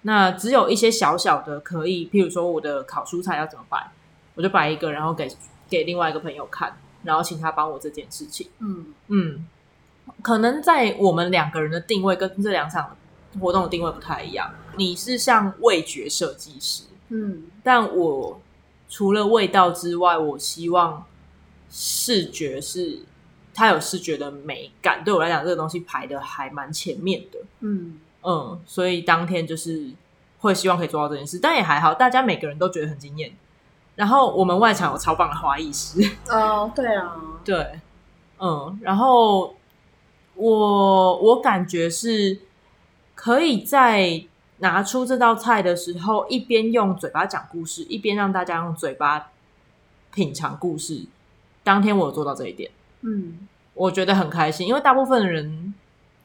[0.00, 3.90] 那只有一些小小的可以，譬如说我的烤蔬菜要怎么摆。
[4.34, 5.28] 我就摆一个，然后给
[5.68, 8.48] 给另外一个朋友看，然后请他帮我这件事情。
[8.58, 9.46] 嗯嗯，
[10.22, 12.96] 可能在我们两个人的定位跟这两场
[13.40, 14.52] 活动的定位不太一样。
[14.76, 18.40] 你是像味觉设计师，嗯，但我
[18.88, 21.04] 除了味道之外，我希望
[21.70, 23.00] 视觉是
[23.54, 25.04] 它有视觉的美感。
[25.04, 27.38] 对我来讲，这个东西排的还蛮前面的。
[27.60, 29.90] 嗯嗯，所以当天就是
[30.38, 33.32] 会希望可以做到这件事，但也还好，大家每个人都觉得很惊艳。
[33.96, 37.80] 然后我们外场有超棒的花艺师哦，对啊， 对，
[38.38, 39.54] 嗯，然后
[40.34, 42.40] 我我感觉是
[43.14, 44.24] 可以在
[44.58, 49.30] 拿出这道菜的时候，一边用嘴巴讲故事，一边让大家用嘴巴
[50.12, 51.06] 品尝故事。
[51.62, 52.70] 当天我有做到这一点，
[53.02, 55.72] 嗯，我觉得很开心，因为大部分的人，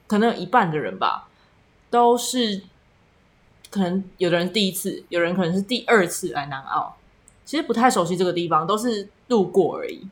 [0.08, 1.28] 可能有一半的人吧，
[1.90, 2.64] 都是
[3.70, 6.96] 可能有的人第一次，有人可能是第二次来南澳。
[7.50, 10.08] 其实不太熟悉这个地方，都是路过而已。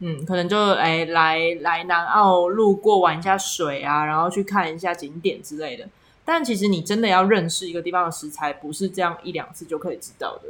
[0.00, 5.88] 嗯，可能就哎来来南澳路过玩一下水啊，然后去看一下景点之类的。
[6.24, 10.48] 但其实你真的要认识一个地方的食材，不是这样一两次就可以知道的。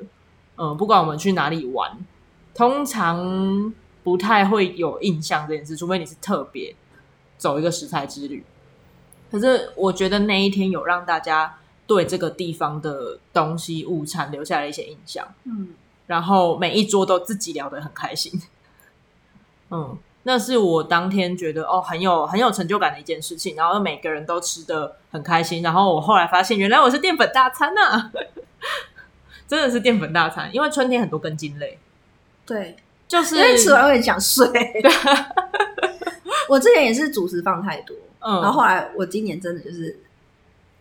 [0.57, 1.95] 嗯，不管我们去哪里玩，
[2.55, 6.75] 通常不太会有印象这件事，除非你是特别
[7.37, 8.43] 走一个食材之旅。
[9.31, 15.29] 可是我觉得那一天有让大家对这个地方的东西物产留下了一些印象。
[15.45, 15.75] 嗯，
[16.07, 18.41] 然后每一桌都自己聊得很开心。
[19.71, 23.57] 嗯，那是我当天觉得哦很有很有成就感的一件事情。
[23.57, 25.63] 然后每个人都吃得很开心。
[25.63, 28.13] 然后我后来发现，原来我是淀粉大餐啊！
[29.49, 31.79] 真的是淀粉大餐，因为春天很多根茎类。
[32.47, 32.77] 对。
[33.07, 34.49] 就是因为吃完会想睡。
[36.49, 40.01] 我之前也是主食放太多，嗯，然后后来我今年真的就是，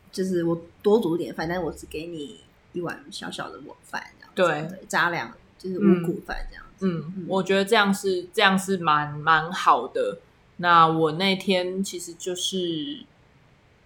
[0.09, 2.39] 就是我多煮点饭，但是我只给你
[2.71, 4.01] 一碗小小的晚饭，
[4.35, 6.87] 对，杂粮就是五谷饭这样子。
[6.87, 10.19] 嗯，嗯，我觉得这样是这样是蛮蛮好的。
[10.57, 13.03] 那我那天其实就是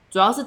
[0.09, 0.45] 主要是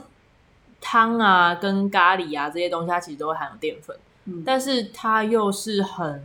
[0.81, 3.97] 汤啊跟咖喱啊这些东西，它其实都会含有淀粉，
[4.27, 6.25] 嗯，但是它又是很。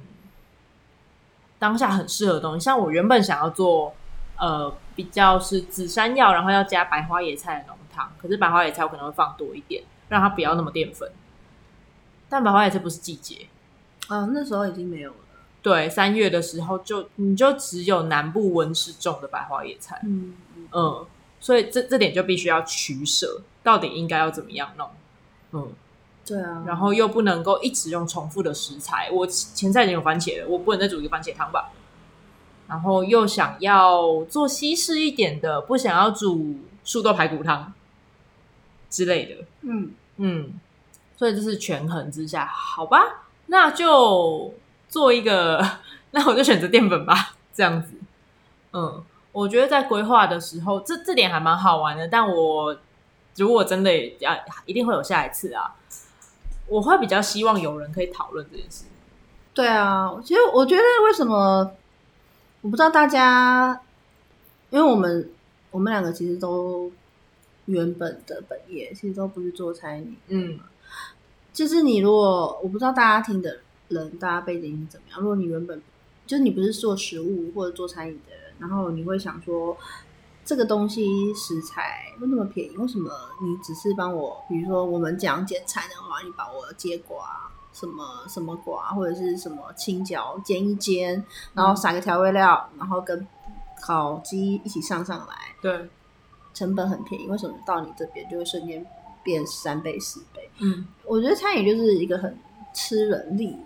[1.57, 3.95] 当下很适合的东西，像我原本想要做，
[4.37, 8.11] 呃，比较是紫山药，然后要加白花野菜的浓汤。
[8.21, 11.09] 可是白花野菜我可能会放多一点，让它不要那么淀粉。
[12.27, 13.47] 但白花野菜不是季节，
[14.07, 15.17] 啊，那时候已经没有了。
[15.61, 19.99] 对，三月的时候就你就只有南部温室种的百花野菜。
[20.05, 20.35] 嗯
[20.71, 21.05] 嗯，
[21.39, 24.89] 所以这这点就必须要取舍，到底应该要怎么样弄？
[25.51, 25.71] 嗯。
[26.27, 29.11] 对啊，然后又不能够一直用重复的食材。
[29.11, 31.71] 我前菜已经有番茄了，我不能再煮一个番茄汤吧？
[32.67, 37.71] 然后又想要做西式一点的，不想要煮树豆排骨汤
[38.89, 39.45] 之类的。
[39.61, 40.59] 嗯嗯，
[41.15, 44.53] 所以这是权衡之下，好吧，那就
[44.87, 45.63] 做一个，
[46.11, 47.93] 那我就选择淀粉吧， 这样子。
[48.73, 52.07] 嗯，我觉得在规划的时候，这这点还蛮好玩的。
[52.07, 52.77] 但我
[53.35, 54.35] 如果真的要，
[54.65, 55.75] 一定会有下一次啊。
[56.67, 58.85] 我会比较希望有人可以讨论这件事。
[59.53, 61.71] 对啊，其实我觉得为什么
[62.61, 63.79] 我不知道大家，
[64.71, 65.29] 因为我们
[65.71, 66.91] 我们两个其实都
[67.65, 70.59] 原本的本业其实都不是做餐饮，嗯，
[71.55, 75.19] 就是你如果我不知道大家听的人，大家背景是怎么样？
[75.21, 75.81] 如果你原本
[76.27, 79.75] 就是你不是做食物或者做餐饮的人，然后你会想说。
[80.47, 83.09] 这个东西食材不那么便宜，为什么
[83.41, 84.45] 你只是帮我？
[84.47, 91.25] 比如说我们讲简餐的话，你把我接瓜什么什么瓜，或者是什么青椒煎一煎，
[91.55, 93.27] 然后撒个调味料，然后跟
[93.81, 95.89] 烤鸡一起上上来，对，
[96.53, 97.25] 成本很便宜。
[97.25, 98.85] 为什么到你这边就会瞬间
[99.25, 100.49] 变三倍四倍？
[100.59, 102.37] 嗯，我觉得餐饮就是一个很
[102.73, 103.57] 吃人力，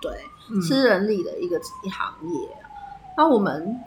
[0.00, 0.10] 对，
[0.48, 2.48] 嗯、吃人力的一个一行业。
[3.18, 3.78] 那我们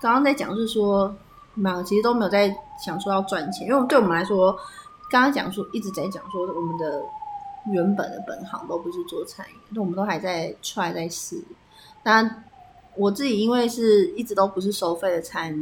[0.00, 1.14] 刚刚在讲是说。
[1.56, 2.52] 们其实都没有在
[2.84, 4.52] 想说要赚钱，因为对我们来说，
[5.08, 7.00] 刚刚讲说一直在讲说我们的
[7.72, 11.40] 原本的本行都不是做餐饮，那我们都还在 try 在试。
[12.02, 12.44] 当然，
[12.96, 15.56] 我自己因为是一直都不是收费的餐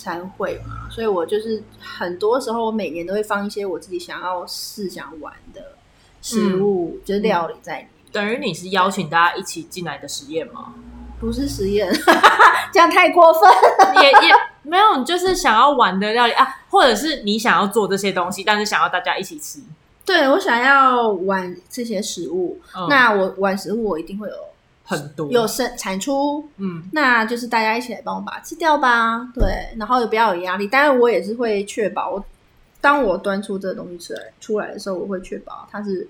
[0.00, 5.60] 餐会嘛，所以我就是很多时候我每年都会放一些我自己想要试想玩的
[6.22, 7.90] 食物，嗯、就是料理在里面。
[8.10, 10.74] 等于你是邀请大家一起进来的实验吗？
[11.20, 11.92] 不是实验，
[12.72, 13.42] 这样太过分。
[14.02, 19.60] 也也没有，你就是想要玩的料理啊，或者是你想要做这些东西，但是想要大家一起吃。
[20.02, 24.34] 对，我想要玩这些食物，嗯、那我玩食物，我一定会有
[24.90, 29.20] 很多有生产出，嗯，那就是大家一起来帮我把它吃掉吧。
[29.34, 32.24] 对，然后也不要有压力，当然我也是会确保，
[32.80, 36.08] 当我端出这个东西出来出来的时候，我会确保它是。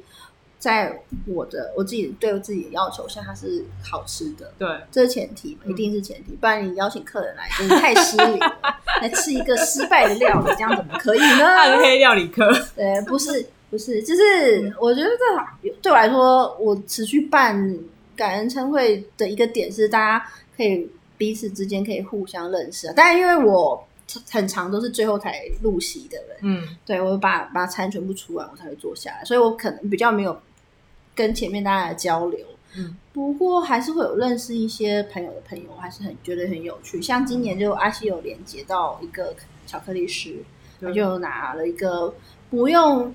[0.61, 4.53] 在我的我自己对我自己的要求下，它是好吃的。
[4.59, 8.59] 对，这是前提嘛，一定是前提，嗯、不然你邀请客人来，真的太失礼了，
[9.01, 11.47] 来吃一个失败的料理，这样怎么可以呢？
[11.49, 12.47] 暗黑料理课。
[12.76, 17.59] 对，不是不是，就是我觉得这对我来说，我持续办
[18.21, 22.93] 感恩餐会的一个点是，大家可以彼此之间可以互相认识。
[22.95, 23.83] 但因为我。
[24.29, 30.37] 很长都是最后才入席的人，嗯，对，我把把餐全部出完，我才会坐下来，所以我可能比较没有
[31.14, 32.45] 跟前面大家的交流，
[32.77, 37.01] 嗯，不过还是会有认识一些朋友的朋友，还是很觉得很有趣。
[37.01, 39.33] 像今年就阿西有连接到一个
[39.64, 40.39] 巧克力师，
[40.81, 42.12] 他就拿了一个
[42.51, 43.14] 不用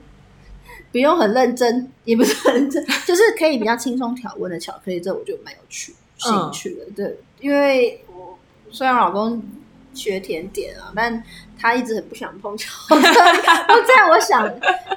[0.95, 6.85] 不用很认真，也不是很认真，就是可以比较轻松调温的巧克力，这我就蛮有趣兴趣的。
[6.95, 8.39] 对，因为我
[8.71, 9.43] 虽然老公。
[9.95, 11.23] 学甜点啊，但
[11.57, 13.01] 他一直很不想碰巧克力。
[13.07, 14.45] 就在我想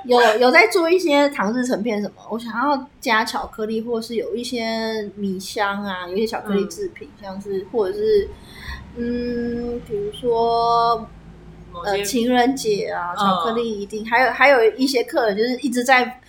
[0.06, 8.28] 有有在做一些糖制成片什么，我想要加巧克力，或是有一些米香啊，有一些巧克力制品，嗯、像是或者是
[8.96, 11.06] 嗯，比如说
[11.84, 16.20] 呃情人节啊，巧克力一定、嗯、还有还有一些客人就是一直在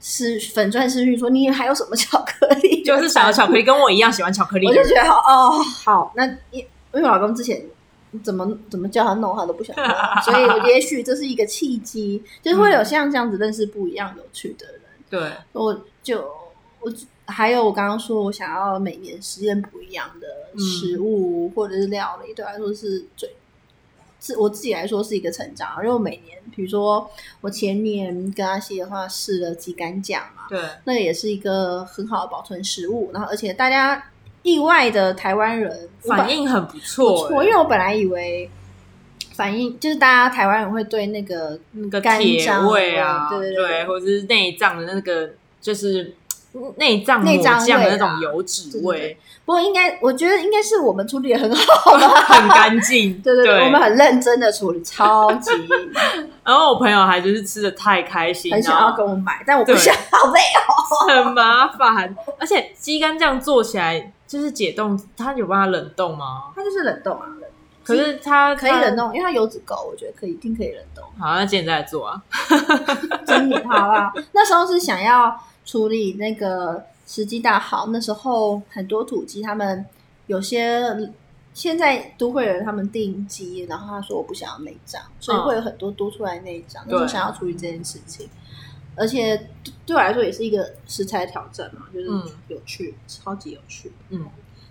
[0.00, 2.82] 是粉钻私讯说你还有什么巧克力？
[2.84, 4.66] 就是想要巧克力，跟我一样喜欢巧克力。
[4.66, 6.60] 我就觉得好哦， 好，那因
[6.92, 7.62] 因为我老公之前
[8.22, 9.86] 怎么怎么叫他弄，他都不想弄，
[10.24, 14.80] 所以我也许这是一个契机，就是会有像这样子认识不一样有趣的人。
[15.10, 16.20] 对，我就
[16.80, 16.90] 我
[17.26, 20.26] 还有我刚刚说我想要每年实验不一样的
[20.58, 23.30] 食物、嗯、或者是料理，对我来说是最。
[24.20, 27.10] 是我自己来说是一个成长，因为我每年，比如说
[27.40, 34.10] 我前年跟阿西的话试了鸡肝酱嘛，对，那也是一个很好的保存食物，然后而且大家
[34.42, 38.48] 意外的台湾人反应很不错，不错，因为我本来以为
[39.32, 46.14] 反应就是大家台湾人会对那个那个铁味啊，对对对，对，或者是内脏的那个就是。
[46.76, 53.16] 内脏内脏酱的那种油脂味，味，不过应该我觉得应该是我们处理的很好，很干净。
[53.22, 55.50] 对对对，我们很认真的处理，超级。
[56.44, 62.12] 然后我朋友还就是吃的太开心，很想要跟我买，但我不想，好累哦，很麻烦。
[62.38, 66.50] 而且鸡肝酱做起来就是解冻，它有办法冷冻吗？
[66.56, 67.48] 它就是冷冻啊，冷。
[67.84, 71.04] 可是它可以冷冻，因为它油脂够，我觉得可以，一定可以冷冻。
[71.16, 72.20] 好，那今天再来做啊，
[73.24, 74.12] 真的好啦？
[74.32, 75.40] 那时候是想要。
[75.70, 79.86] 处理那个时机大好，那时候很多土鸡，他们
[80.26, 80.82] 有些
[81.54, 88.28] 现在都会人他们定鸡，然后他说我不想要内脏，所以会有很多多出来内脏，那就想要处理这件事情，
[88.96, 89.48] 而且
[89.86, 92.08] 对我来说也是一个食材挑战嘛，就是
[92.48, 93.92] 有趣，嗯、超级有趣。
[94.08, 94.26] 嗯，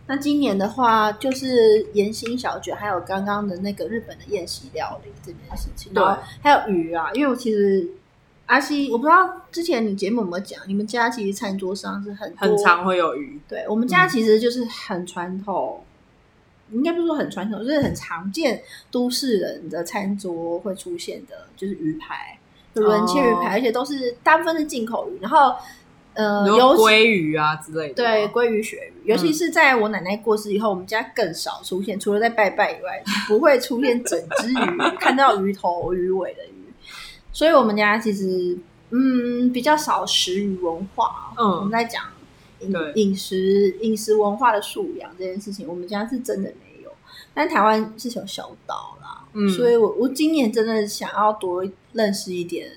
[0.05, 6.03] 那今年的话就是盐心小卷，还有刚刚的那个日本的宴席料理这件事情，对，
[6.41, 7.89] 还有鱼啊，因为我其实。
[8.49, 13.39] 阿西，我不知道之前你节目有没有讲，你们家其实餐桌上是很很常会有鱼。
[13.47, 15.83] 对，我们家其实就是很传统，
[16.71, 22.39] 嗯、应该不是说很传统，就是很常见都市人的餐桌会出现的，就是鱼排，
[22.73, 25.53] 有人切鱼排，哦、而且都是大部分是进口鱼，然后
[26.15, 34.55] 呃，有鲑鱼啊之类的，对，鲑鱼、鳕鱼，尤其是在我奶奶过世以后，我们家更少出现，除了在拜拜以外，不会出现整只鱼，
[34.99, 36.58] 看到鱼头鱼尾的鱼。
[37.31, 38.57] 所以，我们家其实
[38.89, 41.33] 嗯比较少食鱼文化。
[41.37, 42.05] 嗯，我们在讲
[42.61, 46.91] 饮饮食饮食文化的素养这件事情，我们家是真的没有。
[47.33, 51.63] 但台湾是有小岛啦，嗯，所以我我今年真的想要多
[51.93, 52.71] 认识一点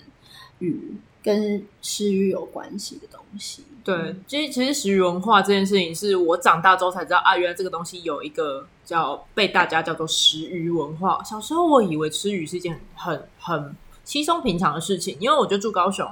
[0.59, 3.65] 鱼跟食鱼有关系的东西。
[3.83, 11.21] 对，其实其实食鱼文化这件事情，是我长大之后才知道啊，原来这个东西有一个叫被大家叫做食鱼文化。
[11.25, 13.75] 小时候我以为吃鱼是一件很很。
[14.03, 16.07] 很稀松平常的事情，因为我就住高雄，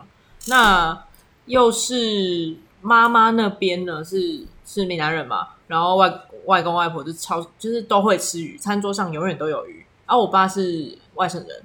[0.47, 1.05] 那
[1.47, 9.84] 又是妈妈那边呢是是闽南人嘛，然后外外公外婆就超就是都会吃鱼，餐桌上永远都有鱼。
[10.07, 11.62] 啊，我爸是外省人，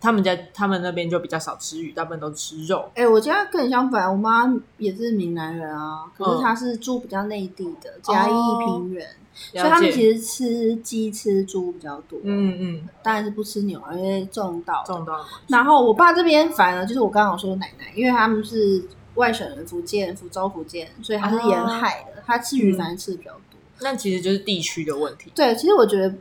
[0.00, 2.90] 他们家他们那边就比较少吃鱼，大部分都吃肉。
[2.94, 8.32] 哎、欸，我家更相反，我妈也是闽南人啊，可是她是住比较内地的嘉义
[8.64, 9.06] 平原。
[9.06, 9.10] 哦
[9.52, 14.82] 所以他们其实吃鸡吃猪比较多，嗯嗯，当然是不吃牛，因为种稻。
[14.86, 15.24] 种稻。
[15.48, 18.82] 然后我爸这边反而就是我刚刚说的奶奶，因为他们是
[19.16, 23.60] 外省人，福建福州福建，所以他是沿海的，他吃鱼反而吃的比较多。
[23.80, 25.30] 那其实就是地区的问题。
[25.34, 26.14] 对，其实我觉得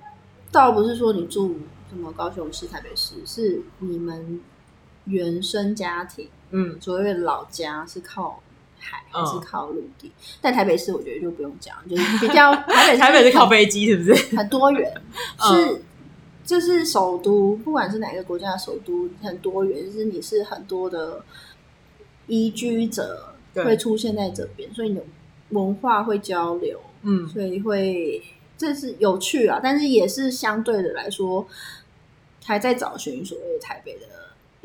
[0.52, 1.56] 倒不是说你住
[1.90, 4.42] 什么高雄市、台北市，是你们
[5.06, 8.42] 原生家庭，嗯，所谓的老家是靠。
[8.86, 10.12] 海还是靠陆地，嗯、
[10.42, 14.94] 但台北市我觉得就不用讲，就是比较 台北台北是靠飞机，是不是很多元？
[15.40, 15.82] 是
[16.46, 21.24] 就是首都，不管是哪个国家的首都，很多元，就是你是很多的
[22.28, 25.04] 移居者会出现在这边，所以你的
[25.50, 28.22] 文化会交流，嗯，所以会
[28.58, 31.48] 这是有趣啊，但是也是相对的来说，
[32.44, 34.06] 还在找寻所谓的台北的。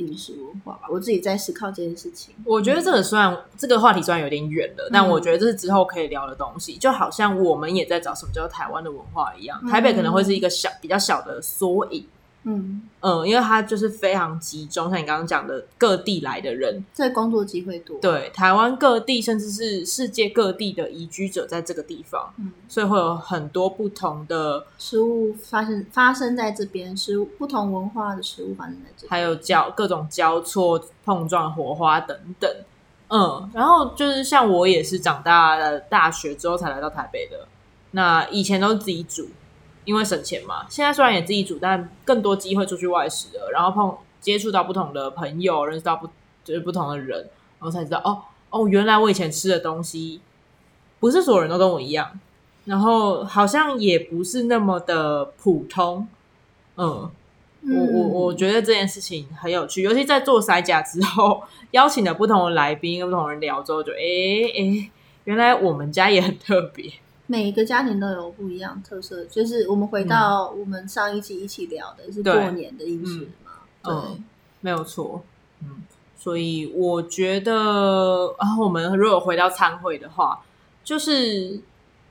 [0.00, 2.34] 饮食文化吧，我自己在思考这件事情。
[2.44, 6.76] 我觉得这个虽然、嗯、这个话题虽然有点远了，但我觉得这是之后可以聊的东西。
[6.76, 12.04] 就好像我们也在找什么叫台湾的文化一样，嗯、台北可能会是一个小比较小的缩影。
[12.44, 17.98] 嗯嗯，因为他就是非常集中，像你刚刚讲的各地来的人，这工作机会多。
[18.00, 32.50] 对，台湾各地甚至是世界各地的移居者在这个地方，嗯，所以会有很多不同的食物发生发生在这边，食物不同文化的食物发生在这边，还有交各种交错碰撞、火花等等。
[33.08, 37.46] 嗯，然后就是像我也是长大了大学之后才来到台北的，
[37.90, 39.28] 那以前都是自己煮。
[39.90, 46.06] 因为省钱嘛，现在虽然也自己煮，但更多机会出去外食了，然后碰接触到不同的朋友，认识到不
[46.44, 47.18] 就是不同的人，
[47.58, 50.20] 然后才知道哦哦，原来我以前吃的东西
[51.00, 52.20] 不是所有人都跟我一样，
[52.66, 56.06] 然后好像也不是那么的普通，
[56.76, 57.10] 嗯，
[57.62, 63.98] 我我我觉得这件事情很有趣，尤其在做筛甲之后，邀请了不同的来宾，跟不同人聊之后，就哎
[64.56, 64.88] 哎，
[65.24, 66.92] 原来我们家也很特别。
[67.30, 73.52] 每一个家庭都有不一样特色，就是我们回到我们上一期一起聊的是过年的饮食嘛，
[73.84, 73.94] 对，
[74.60, 75.22] 没有错，
[75.62, 75.82] 嗯，
[76.18, 80.42] 所以我觉得啊，我们如果回到餐会的话，
[80.82, 81.60] 就是。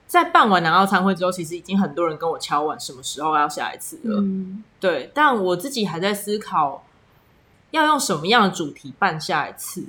[0.10, 4.18] 在办完南澳餐会之后，其实已经很多人跟我敲碗什么时候要下一次了。
[4.20, 6.84] 嗯，对，但我自己还在思考
[7.70, 9.86] 要用什么样的主题办下一次。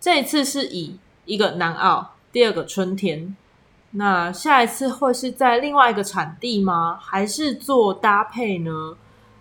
[0.00, 3.36] 这一次是以一个南澳，第二个春天。
[3.96, 6.98] 那下一次会是在另外一个产地吗？
[7.00, 8.96] 还是做搭配呢？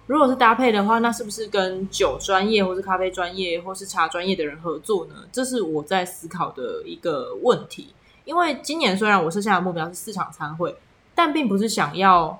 [0.05, 5.15] 如果是搭配的话，那是不是跟酒专业，或是咖啡专业，或是茶专业的人合作呢？
[5.31, 7.93] 这是我在思考的一个问题。
[8.25, 10.75] 因为今年虽然我设下的目标是四场餐会，
[11.15, 12.39] 但并不是想要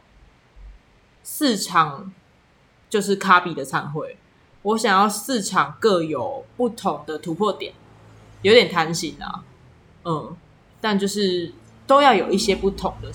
[1.24, 2.14] 四场
[2.90, 4.18] 就是咖比的餐会，
[4.62, 7.74] 我想要四场各有不同的突破点，
[8.44, 9.44] 有点贪心啊，
[10.06, 10.36] 嗯，
[10.80, 11.52] 但就是
[11.88, 13.12] 都要有一些不同的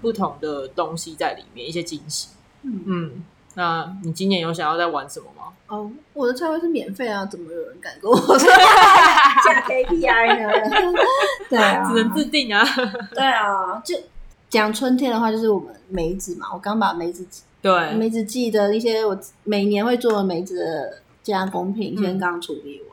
[0.00, 2.28] 不同的东西在里面，一些惊喜，
[2.62, 3.24] 嗯嗯。
[3.54, 5.52] 那你今年有想要再玩什么吗？
[5.66, 10.94] 哦，我的菜会是免费啊，怎么有人敢跟我说加 KPI 呢？
[11.50, 12.64] 对啊，只能自定啊。
[13.12, 13.96] 对啊，就
[14.48, 16.46] 讲春天的话，就是我们梅子嘛。
[16.54, 17.26] 我刚把梅子
[17.60, 22.89] 对梅子季的一些我每年会做的梅子的加工品，先刚处理完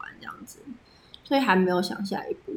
[1.28, 2.54] 所以还没有想下一步，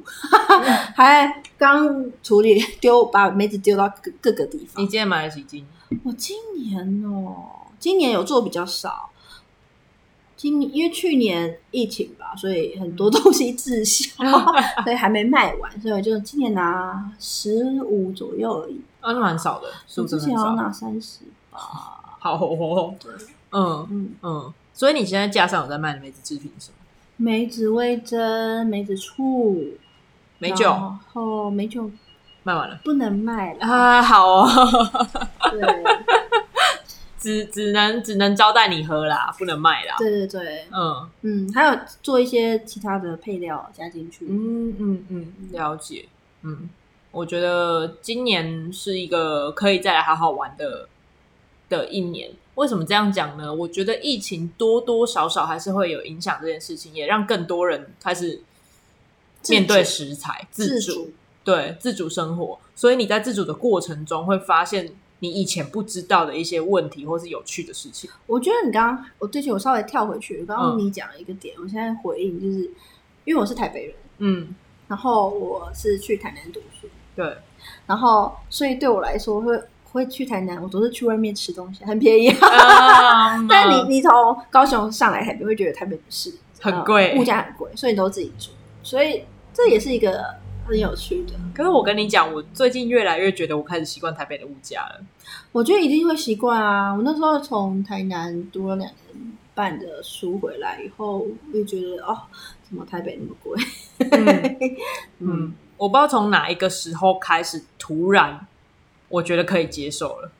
[0.94, 4.82] 还刚处理丢把梅子丢到各各个地方。
[4.82, 5.66] 你今年买了几斤？
[6.04, 7.34] 我今年哦。
[7.80, 9.08] 今年有做比较少，
[10.36, 14.12] 今因为去年疫情吧，所以很多东西滞销，
[14.84, 18.80] 所以还没卖完，所以我就今年拿十五左右而已。
[19.00, 21.58] 啊，那蛮少的，我之前要拿三十吧。
[22.18, 23.10] 好哦，对，
[23.52, 26.76] 嗯嗯嗯，所以你现在架上有在卖的梅子制品是什么？
[27.22, 29.74] 梅子味噌、梅子醋、
[30.38, 30.72] 梅酒，
[31.12, 31.90] 哦，梅酒
[32.44, 34.00] 卖完了，不能卖了啊！
[34.02, 34.48] 好哦，
[35.52, 35.60] 对。
[37.20, 39.96] 只只能只能招待你喝啦，不能卖啦。
[39.98, 44.24] 对对对，嗯嗯，还有做一些其他的配料加进去。
[44.26, 46.06] 嗯嗯嗯，了解。
[46.40, 46.70] 嗯，
[47.10, 50.88] 我觉得今年是一个可以再来好好玩的
[51.68, 52.30] 的一年。
[52.54, 53.52] 为什么这样讲呢？
[53.54, 58.42] 我觉得疫情多多少少还是会有影响这件事情，也让更多人开始
[59.48, 61.10] 面对食材自主，
[61.44, 62.58] 对，自主生活。
[62.74, 64.92] 所以你在自主的过程中会发现。
[65.22, 68.08] 你以前不知道的一些问题，或是有趣的事情。
[68.26, 72.60] 我觉得你刚刚，我最近我稍微跳回去，刚刚你讲了一个点，嗯、我现在回应就是，
[73.26, 74.54] 因为我是台北人，嗯，
[74.88, 77.36] 然后我是去台南读书，对，
[77.84, 79.62] 然后所以对我来说，会
[79.92, 82.28] 会去台南，我都是去外面吃东西，很便宜。
[82.40, 84.10] 嗯、但你你从
[84.50, 88.50] 高雄上来台北，会觉得台北不是很贵，物价很贵，所以你都自己住，
[88.82, 90.24] 所以这也是一个。
[90.66, 95.00] 很有趣的，可是我跟你讲，我最近越来越觉得我开始习惯台北的物价了。
[95.50, 96.94] 我觉得一定会习惯啊！
[96.94, 102.16] 我那时候从台南读了两年半的书回来以后，我就觉得哦，
[102.62, 103.60] 怎么台北那么贵？
[103.98, 104.56] 嗯，
[105.18, 108.46] 嗯，我不知道从哪一个时候开始，突然
[109.10, 110.30] 我觉得可以接受了。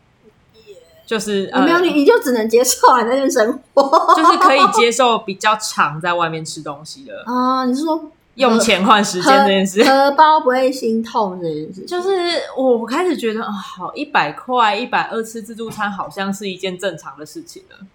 [1.07, 3.83] 就是没有你，你就只能接受啊，在那边生活，
[4.17, 7.67] 就是可以接受比较常在外面吃东西的啊。
[7.67, 8.11] 你是说？
[8.37, 12.09] 用钱换时间这件事，荷包不会心痛这件事，就是
[12.57, 17.87] 我开始觉得啊，好一百块一百二吃自助餐，好像是一件正常的事情了。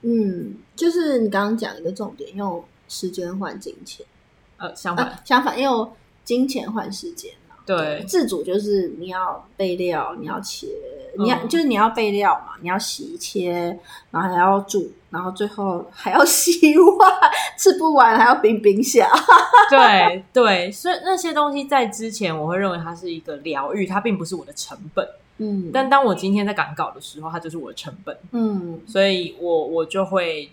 [0.00, 4.04] 嗯，就是你刚刚讲一个重点，用时间换金钱。
[4.56, 5.92] 呃，相反，啊、相反用
[6.24, 7.32] 金钱换时间。
[7.76, 10.66] 对，自主就是你要备料，你要切，
[11.18, 13.78] 你要、嗯、就是你要备料嘛，你要洗切，
[14.10, 17.10] 然后还要煮，然后最后还要洗碗，
[17.58, 19.06] 吃不完还要冰冰箱。
[19.68, 25.06] 对对，所以那些东西在之前我会认为它是一个疗愈，它并不是我的成本。
[25.40, 28.16] 嗯，但当我今天在赶稿的时候，它就是我的成本。
[28.32, 30.50] 嗯，所以我我就会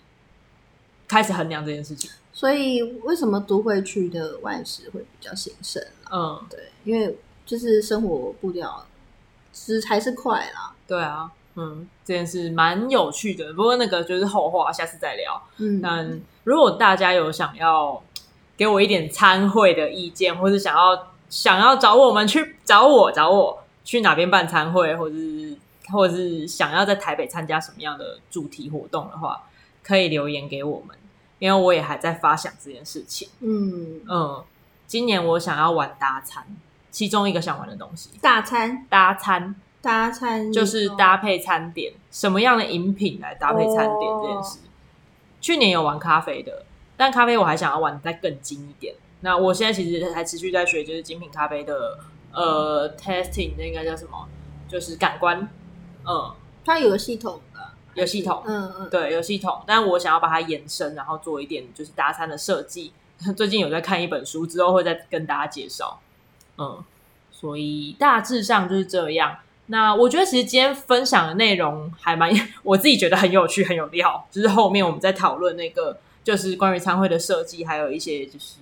[1.08, 2.10] 开始衡量这件事情。
[2.32, 5.82] 所以为什么读回去的外食会比较兴盛？
[6.12, 8.84] 嗯，对，因为就是生活步调
[9.52, 10.74] 其实还是快啦。
[10.86, 13.54] 对啊，嗯，这件事蛮有趣的。
[13.54, 15.42] 不过那个就是后话，下次再聊。
[15.56, 18.02] 嗯，但如果大家有想要
[18.56, 25.56] 给我一点参会的意见，或是想要想要找我们去找我找我去哪边办餐会，或者是
[25.90, 29.42] 或者是想要在台北参加什么样的主题活动的话，
[29.86, 30.96] 可以留言给我们。
[31.38, 34.42] 因为我也还在发想这件事情，嗯嗯，
[34.86, 36.42] 今年我想要玩搭餐，
[36.90, 44.60] 其中一个想玩的东西，大餐搭餐搭餐就是搭配餐点，什么样的饮品来搭配餐点这件事。
[44.60, 44.68] 哦、
[45.42, 46.64] 去年有玩咖啡的，
[46.96, 48.94] 但咖啡我还想要玩得再更精一点。
[49.20, 51.98] 那我现在其实还持续在学，就是精品咖啡的
[52.32, 54.26] 呃 testing，那应该叫什么？
[54.66, 55.46] 就是感官，
[56.06, 56.34] 嗯，
[56.64, 57.60] 它有个系统的，
[57.96, 59.60] 有系统，嗯嗯，对，有系统。
[59.66, 62.92] 但我想要把它延伸，然后做一点就是搭餐的设计。
[63.36, 65.98] 最近有在看一本书，之后会再跟大家介绍。
[66.58, 66.78] 嗯，
[67.32, 69.36] 所以大致上就是这样。
[69.68, 72.30] 那我觉得其实今天分享的内容还蛮，
[72.62, 74.24] 我自己觉得很有趣，很有料。
[74.30, 78.58] 就是后面我们在讨论那个，就是关于餐会的设计，还有一些就是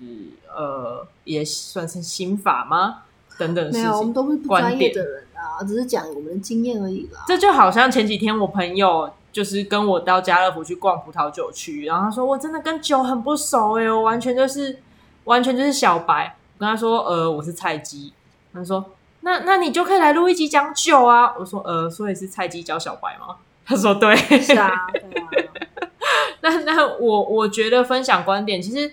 [0.56, 3.02] 呃，也算是心法吗？
[3.36, 3.82] 等等的事情。
[3.82, 7.24] 没有，我们都是不专业的人啊，只是讲我们的经验而已啦。
[7.26, 14.80] 这就好像前几天我朋友就是跟我到家乐福去逛葡萄酒区，然后他说我真的跟酒很不熟哎、我完全就是
[15.24, 16.36] 完全就是小白。
[16.56, 18.14] 我跟他说呃，我是菜鸡。
[18.52, 18.92] 他说。
[19.26, 21.34] 那那你就可以来录一集讲酒啊！
[21.38, 23.36] 我说呃，所以是菜鸡教小白吗？
[23.64, 25.52] 他说对，是啊，对啊。
[26.42, 28.92] 那那我我觉得分享观点，其实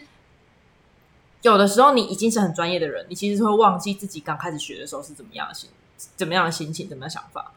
[1.42, 5.70] 有的时候你已经是很专业的人，你其实是会忘记自己刚开始学的时候是怎么样的心，
[6.16, 7.52] 怎么样的心情，怎么样的想法。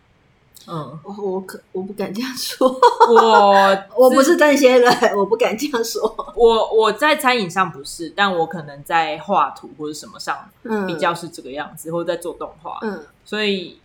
[0.66, 2.68] 嗯，我我可我不敢这样说，
[3.10, 6.02] 我 我不是这些人，我不敢这样说。
[6.34, 13.78] 我我在餐饮上不是，但我可能在画图或者什么上，嗯，比较是这个样子，嗯、或者在做动画，嗯，所以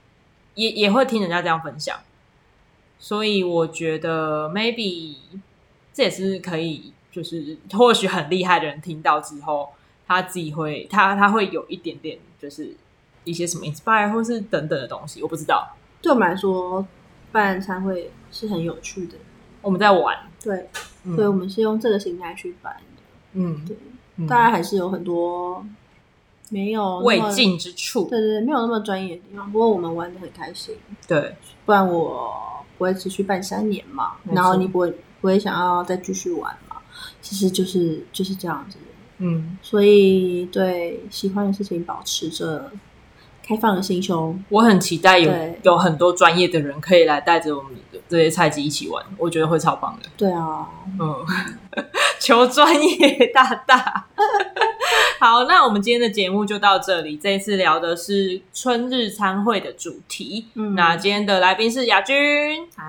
[0.55, 1.99] 也也会听人家这样分享，
[2.97, 5.15] 所以我觉得 maybe
[5.93, 9.69] 这也是可以，就是或许很厉害的人听到之后，
[10.07, 12.73] 他自己会他他会有一点点，就是
[13.25, 15.75] 一些什么 inspire 或是等等的东西，我不知道。
[16.01, 16.85] 对我们来说，
[17.31, 19.15] 办餐会是很有趣的。
[19.61, 20.69] 我们在玩，对，
[21.03, 23.01] 嗯、所以我们是用这个形态去办的。
[23.33, 23.75] 嗯，对，
[24.25, 25.65] 当然还是有很多
[26.49, 28.07] 没有未尽之处。
[28.09, 29.51] 对对对，没有那么专业的地方。
[29.51, 30.75] 不过我们玩的很开心。
[31.05, 31.35] 对，
[31.65, 32.33] 不然我
[32.77, 34.13] 不会持续办三年嘛。
[34.31, 34.89] 然后你不会
[35.19, 36.77] 不会想要再继续玩嘛？
[37.21, 38.77] 其实就是就是这样子。
[39.17, 42.71] 嗯，所以对喜欢的事情保持着。
[43.49, 45.33] 开放的心胸，我很期待有
[45.63, 47.71] 有很多专业的人可以来带着我们
[48.07, 50.09] 这些菜鸡一起玩，我觉得会超棒的。
[50.15, 50.67] 对啊，
[50.99, 51.15] 嗯，
[52.21, 54.05] 求专业大大。
[55.19, 57.17] 好，那我们今天的节目就到这里。
[57.17, 60.45] 这一次聊的是春日餐会的主题。
[60.53, 62.15] 嗯，那今天的来宾是雅君，
[62.75, 62.83] 嗨，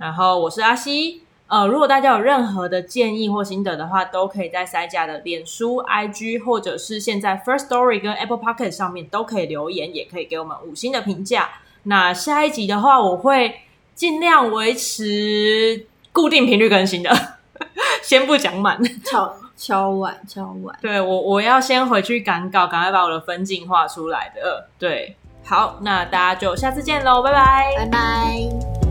[0.00, 1.20] 然后我是阿西。
[1.48, 11.48] 呃，如果大家有任何的建议或心得的话，都可以在塞呷的脸书、IG，或者是现在 First Story 跟 Apple Podcast 上面都可以留言，也可以给我们五星的评价。
[11.84, 13.60] 那下一集的话，我会
[13.94, 17.10] 尽量维持固定频率更新的，
[18.02, 20.76] 先不讲满，敲敲碗敲碗。
[20.82, 24.66] 对，我我要先回去赶稿，赶快把我的分镜画出来的。
[24.80, 28.85] 对，好，那大家就下次见喽，拜拜，拜拜。